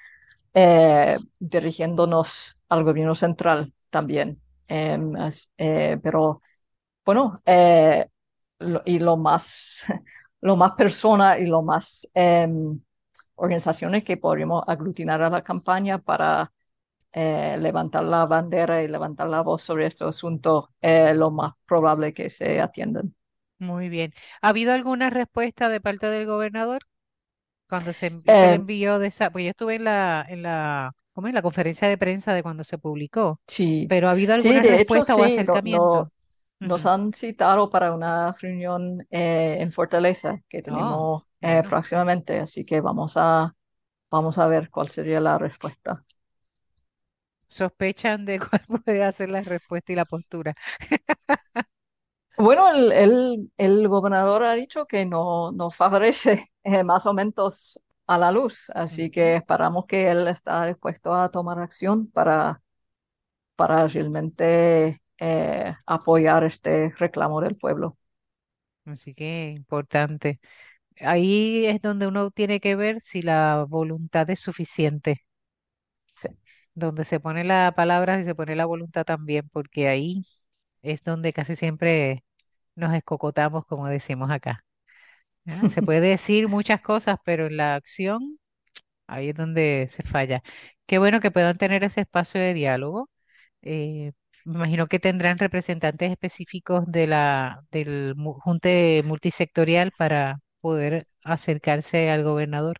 [0.54, 4.42] eh, dirigiéndonos al gobierno central también.
[4.68, 5.14] Em,
[5.58, 6.42] eh, pero
[7.06, 8.08] bueno, eh,
[8.60, 9.86] lo- y lo más,
[10.46, 12.80] lo más personas y lo más em,
[13.36, 16.54] organizaciones que podríamos aglutinar a la campaña para
[17.14, 22.14] eh, levantar la bandera y levantar la voz sobre este asunto, eh, lo más probable
[22.14, 23.16] que se atiendan.
[23.60, 24.14] Muy bien.
[24.42, 26.82] ¿Ha habido alguna respuesta de parte del gobernador
[27.70, 28.60] cuando se Eh,
[29.00, 29.32] de esa?
[29.32, 31.34] Pues yo estuve en la, en la, ¿cómo es?
[31.34, 35.04] La conferencia de prensa de cuando se publicó, sí, pero ¿ha habido sí, alguna hecho
[35.04, 36.12] respuesta o sí, no, no- acercamiento?
[36.60, 42.66] Nos han citado para una reunión eh, en Fortaleza que Oh, tenemos eh, próximamente, así
[42.66, 43.56] que vamos a,
[44.12, 46.06] vamos a ver cuál sería la respuesta.
[47.48, 50.56] sospechan de cuál puede ser la respuesta y la postura.
[52.38, 58.18] Bueno, el, el- el gobernador ha dicho que no, no favorece eh, más aumentos a
[58.18, 62.62] la luz, así que esperamos que él está dispuesto a tomar acción para
[63.56, 67.98] para realmente eh, apoyar este reclamo del pueblo.
[68.86, 70.40] Así que importante.
[71.02, 75.24] Ahí es donde uno tiene que ver si la voluntad es suficiente,
[76.16, 76.30] Sí,
[76.74, 80.26] donde se pone la palabra y se pone la voluntad también, porque ahí
[80.82, 82.24] es donde casi siempre
[82.76, 84.66] nos escocotamos, como decimos acá.
[85.46, 85.68] ¿ya?
[85.68, 88.40] Se puede decir muchas cosas, pero en la acción,
[89.08, 90.44] ahí es donde se falla.
[90.88, 93.10] Qué bueno que puedan tener ese espacio de diálogo
[93.64, 94.14] eh,
[94.46, 102.24] me imagino que tendrán representantes específicos de la, del junte multisectorial para poder acercarse al
[102.24, 102.78] gobernador.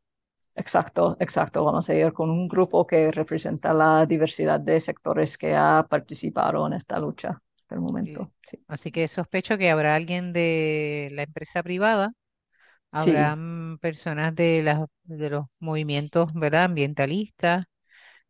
[0.56, 1.64] Exacto, exacto.
[1.66, 6.66] Vamos a ir con un grupo que representa la diversidad de sectores que ha participado
[6.68, 8.32] en esta lucha hasta el momento.
[8.42, 12.14] Sí, Así que sospecho que habrá alguien de la empresa privada,
[12.92, 16.66] sí, habrán personas de las de los movimientos, ¿verdad?
[16.66, 17.66] Ambientalistas,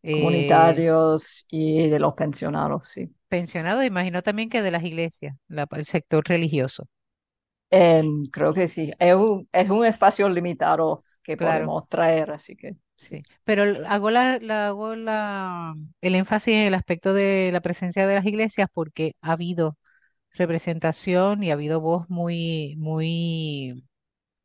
[0.09, 3.13] comunitarios y de los pensionados, sí.
[3.29, 6.87] pensionados, imagino también que de las iglesias, la- el sector religioso.
[7.71, 8.91] Em, creo que sí.
[8.99, 11.75] Es un, es un espacio limitado que Claro.
[11.77, 13.25] podemos traer, así que sí.
[13.43, 18.15] Pero hago la, la- hago la, el énfasis en el aspecto de la presencia de
[18.15, 19.77] las iglesias porque ha habido
[20.33, 23.85] representación y ha habido voz muy, muy,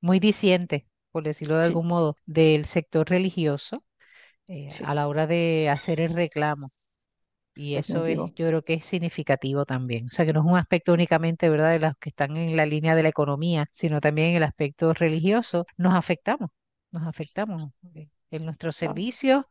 [0.01, 3.85] muy diciente, por decirlo de Sí, algún modo, del sector religioso
[4.51, 6.71] eh, sí, a la hora de hacer el reclamo.
[7.55, 10.07] Y eso es, yo creo que es significativo también.
[10.07, 12.67] O sea, que no es un aspecto únicamente, ¿verdad?, de los que están en la
[12.67, 15.67] línea de la economía, sino también el aspecto religioso.
[15.77, 16.51] Nos afectamos,
[16.93, 19.45] nos afectamos eh, en nuestros servicios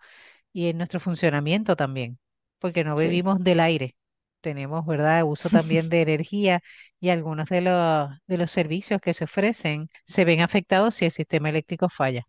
[0.53, 2.19] y en nuestro funcionamiento también,
[2.59, 3.95] porque no Sí, vivimos del aire.
[4.41, 6.61] Tenemos, ¿verdad?, uso también de energía
[6.99, 11.11] y algunos de los, de los servicios que se ofrecen se ven afectados si el
[11.11, 12.27] sistema eléctrico falla.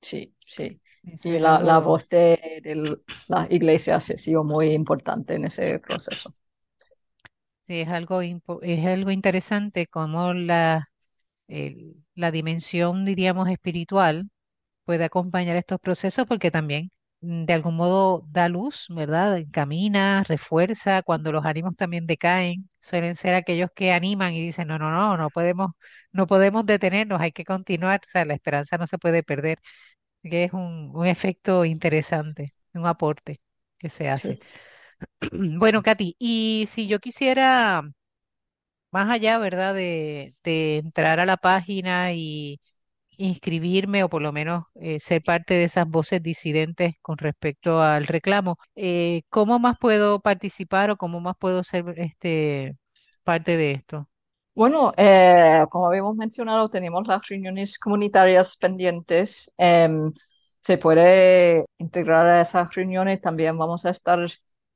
[0.00, 0.80] sí, sí.
[1.24, 2.98] Y la, la voz de, de
[3.28, 6.34] las iglesias ha sido muy importante en ese proceso.
[7.66, 10.88] sí, es algo, es algo interesante como la,
[12.14, 14.28] la dimensión, diríamos, espiritual
[14.84, 16.90] puede acompañar estos procesos porque también
[17.22, 19.42] mm, de algún modo da luz, ¿verdad?
[19.52, 24.78] Camina, refuerza, cuando los ánimos también decaen, suelen ser aquellos que animan y dicen, no,
[24.78, 25.72] no, no, no podemos,
[26.12, 29.58] no podemos detenernos, hay que continuar, o sea, la esperanza no se puede perder.
[30.20, 33.40] Así que es un, un efecto interesante, un aporte
[33.78, 34.38] que se hace.
[34.38, 34.48] Sí.
[35.32, 37.82] Bueno, Katy, y si yo quisiera
[38.90, 39.74] más allá, ¿verdad?
[39.74, 42.60] De, de entrar a la página y
[43.18, 48.06] inscribirme o por lo menos eh, ser parte de esas voces disidentes con respecto al
[48.06, 52.76] reclamo, eh, ¿cómo más puedo participar o cómo más puedo ser este,
[53.24, 54.08] parte de esto?
[54.58, 59.52] Bueno, eh, como habíamos mencionado, tenemos las reuniones comunitarias pendientes.
[59.56, 60.12] Em,
[60.60, 63.20] se puede integrar a esas reuniones.
[63.20, 64.18] También vamos a estar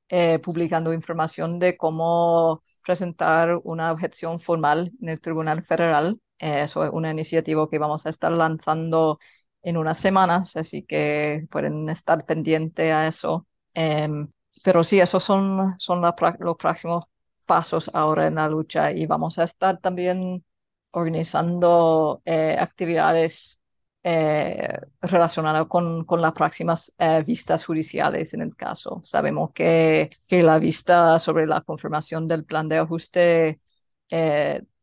[0.09, 6.21] eh, publicando información de cómo presentar una objeción formal en el Tribunal Federal.
[6.39, 9.19] Eh, eso es una iniciativa que vamos a estar lanzando
[9.63, 13.49] en unas semanas, así que pueden estar pendientes a eso.
[13.75, 14.29] Em,
[14.65, 16.13] pero sí, esos son, son los
[16.59, 17.05] próximos
[17.47, 20.45] pasos ahora en la lucha y vamos a estar también
[20.93, 23.61] organizando eh, actividades
[24.05, 29.01] eh, relacionadas con, con las próximas eh, vistas judiciales en el caso.
[29.05, 33.59] Sabemos que, que la vista sobre la confirmación del plan de ajuste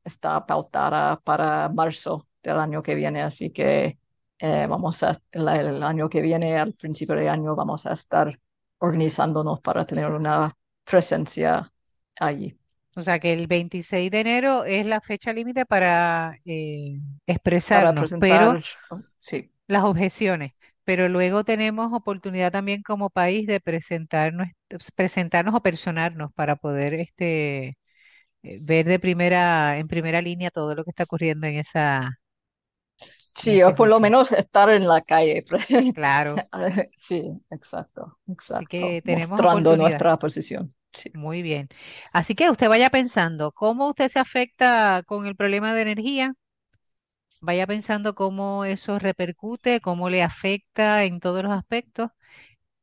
[0.03, 3.99] está pautada para marzo del año que viene, así que
[4.41, 8.39] vamos a, el, año que viene, al principio de año, vamos a estar
[8.79, 11.71] organizándonos para tener una presencia
[12.19, 12.57] allí.
[12.95, 16.99] O sea que el 26 de enero es la fecha límite para eh,
[17.69, 18.55] Para expresarnos, pero
[19.17, 20.53] sí, las objeciones,
[20.83, 24.47] pero luego tenemos oportunidad también como país de presentarnos,
[24.95, 27.77] presentarnos o personarnos para poder este,
[28.43, 32.11] eh, ver de primera, en primera línea todo lo que está ocurriendo en esa,
[33.41, 35.43] sí, o por lo menos estar en la calle.
[35.93, 36.47] Claro,
[36.95, 38.19] Sí, exacto,
[38.53, 38.67] así exacto.
[38.67, 40.69] que tenemos Mostrando nuestra posición.
[40.93, 41.11] Sí.
[41.13, 41.69] Muy bien.
[42.13, 46.33] Así que usted vaya pensando cómo usted se afecta con el problema de energía,
[47.41, 52.09] vaya pensando cómo eso repercute, cómo le afecta en todos los aspectos,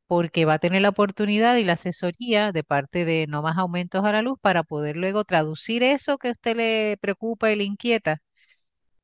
[0.07, 4.05] porque va a tener la oportunidad y la asesoría de parte de no más aumentos
[4.05, 7.65] a la luz para poder luego traducir eso que a usted le preocupa y le
[7.65, 8.19] inquieta,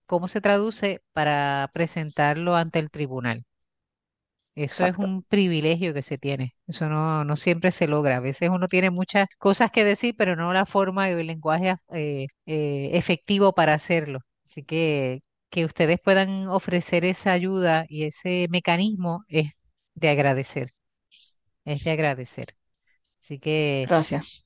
[0.08, 3.46] cómo se traduce para presentarlo ante el tribunal.
[4.56, 5.00] Eso es Exacto.
[5.00, 6.54] un privilegio que se tiene.
[6.68, 8.18] Eso no, no siempre se logra.
[8.18, 11.76] A veces uno tiene muchas cosas que decir, pero no la forma y el lenguaje
[11.94, 14.20] eh, eh, efectivo para hacerlo.
[14.46, 19.52] Así que que ustedes puedan ofrecer esa ayuda y ese mecanismo es
[19.94, 20.74] de agradecer,
[21.66, 22.56] es de agradecer.
[23.24, 24.43] Así que, Gracias.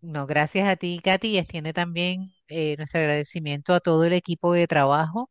[0.00, 4.52] No, gracias a ti, Katy, y extiende también eh, nuestro agradecimiento a todo el equipo
[4.52, 5.30] de trabajo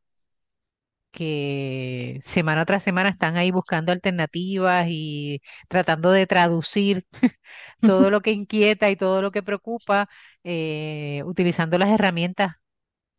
[1.11, 7.05] que semana tras semana están ahí buscando alternativas y tratando de traducir
[7.83, 10.09] todo lo que inquieta y todo lo que preocupa,
[10.43, 12.53] eh, utilizando las herramientas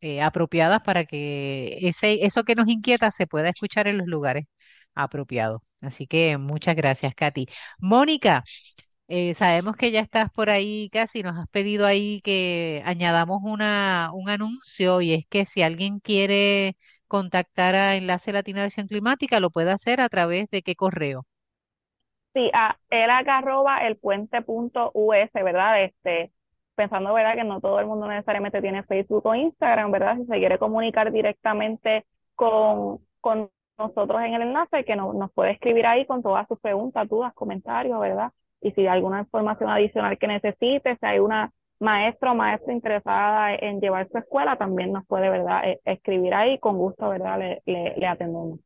[0.02, 4.46] eh, apropiadas para que ese, eso que nos inquieta se pueda escuchar en los lugares
[4.94, 5.62] apropiados.
[5.82, 7.48] Así que muchas gracias, Katy.
[7.80, 8.44] Mónica,
[9.08, 14.10] eh, sabemos que ya estás por ahí casi, nos has pedido ahí que añadamos una,
[14.12, 19.40] un anuncio y es que si alguien quiere contactar a Enlace Latino de Acción Climática,
[19.40, 21.24] lo puede hacer a través de qué correo.
[22.34, 25.82] Sí, a arroba el puente punto US, ¿verdad?
[25.84, 26.30] Este,
[26.74, 27.34] pensando, ¿verdad?
[27.34, 30.16] Que no todo el mundo necesariamente tiene Facebook o Instagram, ¿verdad?
[30.18, 32.04] Si se quiere comunicar directamente
[32.34, 36.60] con, con nosotros en el enlace, que no, nos puede escribir ahí con todas sus
[36.60, 38.32] preguntas, dudas, comentarios, ¿verdad?
[38.60, 43.54] Y si hay alguna información adicional que necesite, si hay una maestra o maestra interesada
[43.54, 47.62] en llevar su escuela, también nos puede, ¿verdad?, e, escribir ahí, con gusto, ¿verdad?, le,
[47.66, 48.58] le, le atendemos.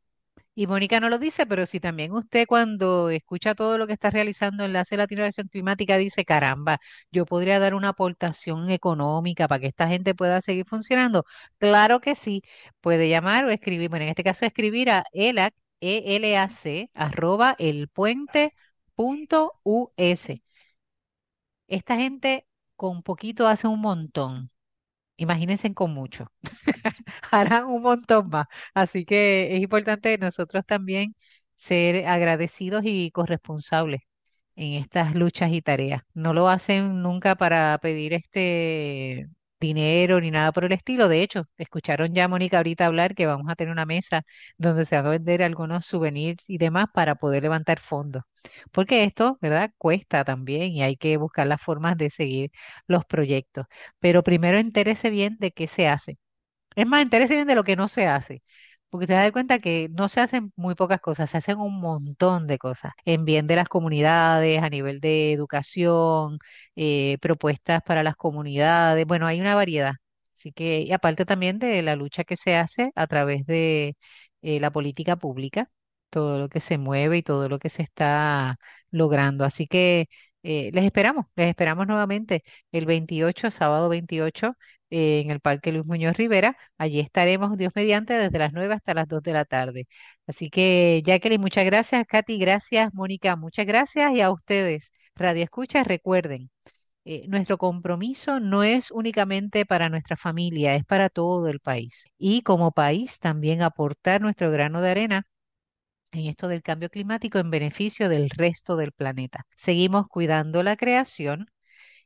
[0.55, 4.11] Y Mónica no lo dice, pero si también usted cuando escucha todo lo que está
[4.11, 6.79] realizando Enlace Latino de Acción Climática dice, caramba,
[7.11, 11.25] yo podría dar una aportación económica para que esta gente pueda seguir funcionando.
[11.59, 12.43] Claro que sí,
[12.83, 17.57] puede llamar o escribir, bueno, en este caso escribir a elac, E-L-A-C, arroba
[18.97, 20.29] elpuente.us.
[21.69, 24.51] Esta gente con poquito hace un montón.
[25.19, 26.33] Imagínense con mucho.
[27.33, 28.47] Harán un montón más.
[28.75, 31.17] Así que es importante nosotros también
[31.55, 34.03] ser agradecidos y corresponsables
[34.57, 36.03] en estas luchas y tareas.
[36.15, 39.29] No lo hacen nunca para pedir este
[39.63, 41.09] dinero ni nada por el estilo.
[41.09, 44.23] De hecho, escucharon ya Mónica ahorita hablar que vamos a tener una mesa
[44.59, 48.25] donde se van a vender algunos souvenirs y demás para poder levantar fondos.
[48.73, 49.71] Porque esto, ¿verdad?
[49.79, 52.51] Cuesta también y hay que buscar las formas de seguir
[52.87, 53.67] los proyectos.
[54.01, 56.19] Pero primero entérese bien de qué se hace.
[56.77, 58.43] Es más, entérese bien de lo que no se hace.
[58.93, 62.47] Porque te das cuenta que no se hacen muy pocas cosas, se hacen un montón
[62.47, 66.39] de cosas en bien de las comunidades, a nivel de educación,
[66.77, 69.07] eh, propuestas para las comunidades.
[69.07, 69.95] Bueno, hay una variedad.
[70.37, 73.97] Así que, y aparte también de la lucha que se hace a través de
[74.43, 75.71] eh, la política pública,
[76.11, 78.57] todo lo que se mueve y todo lo que se está
[78.91, 79.45] logrando.
[79.47, 80.09] Así que
[80.43, 84.55] eh, les esperamos, les esperamos nuevamente el 28, sábado 28
[84.91, 86.57] en el Parque Luis Muñoz Rivera.
[86.79, 89.87] Allí estaremos, Dios mediante, desde las 9 hasta las 2 de la tarde.
[90.27, 92.07] Así que, Jacqueline, muchas gracias.
[92.07, 92.93] Katy, gracias.
[92.95, 94.13] Mónica, muchas gracias.
[94.15, 96.51] Y a ustedes, Radio Escucha, recuerden,
[97.05, 102.05] eh, nuestro compromiso no es únicamente para nuestra familia, es para todo el país.
[102.19, 105.27] Y como país también aportar nuestro grano de arena
[106.13, 109.47] en esto del cambio climático en beneficio del resto del planeta.
[109.57, 111.51] Seguimos cuidando la creación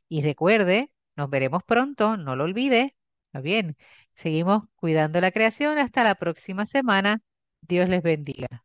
[0.09, 2.95] y recuerde, nos veremos pronto, no lo olvide.
[3.27, 3.77] Está bien,
[4.15, 5.77] seguimos cuidando la creación.
[5.77, 7.21] Hasta la próxima semana.
[7.61, 8.63] Dios les bendiga.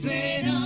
[0.00, 0.59] Será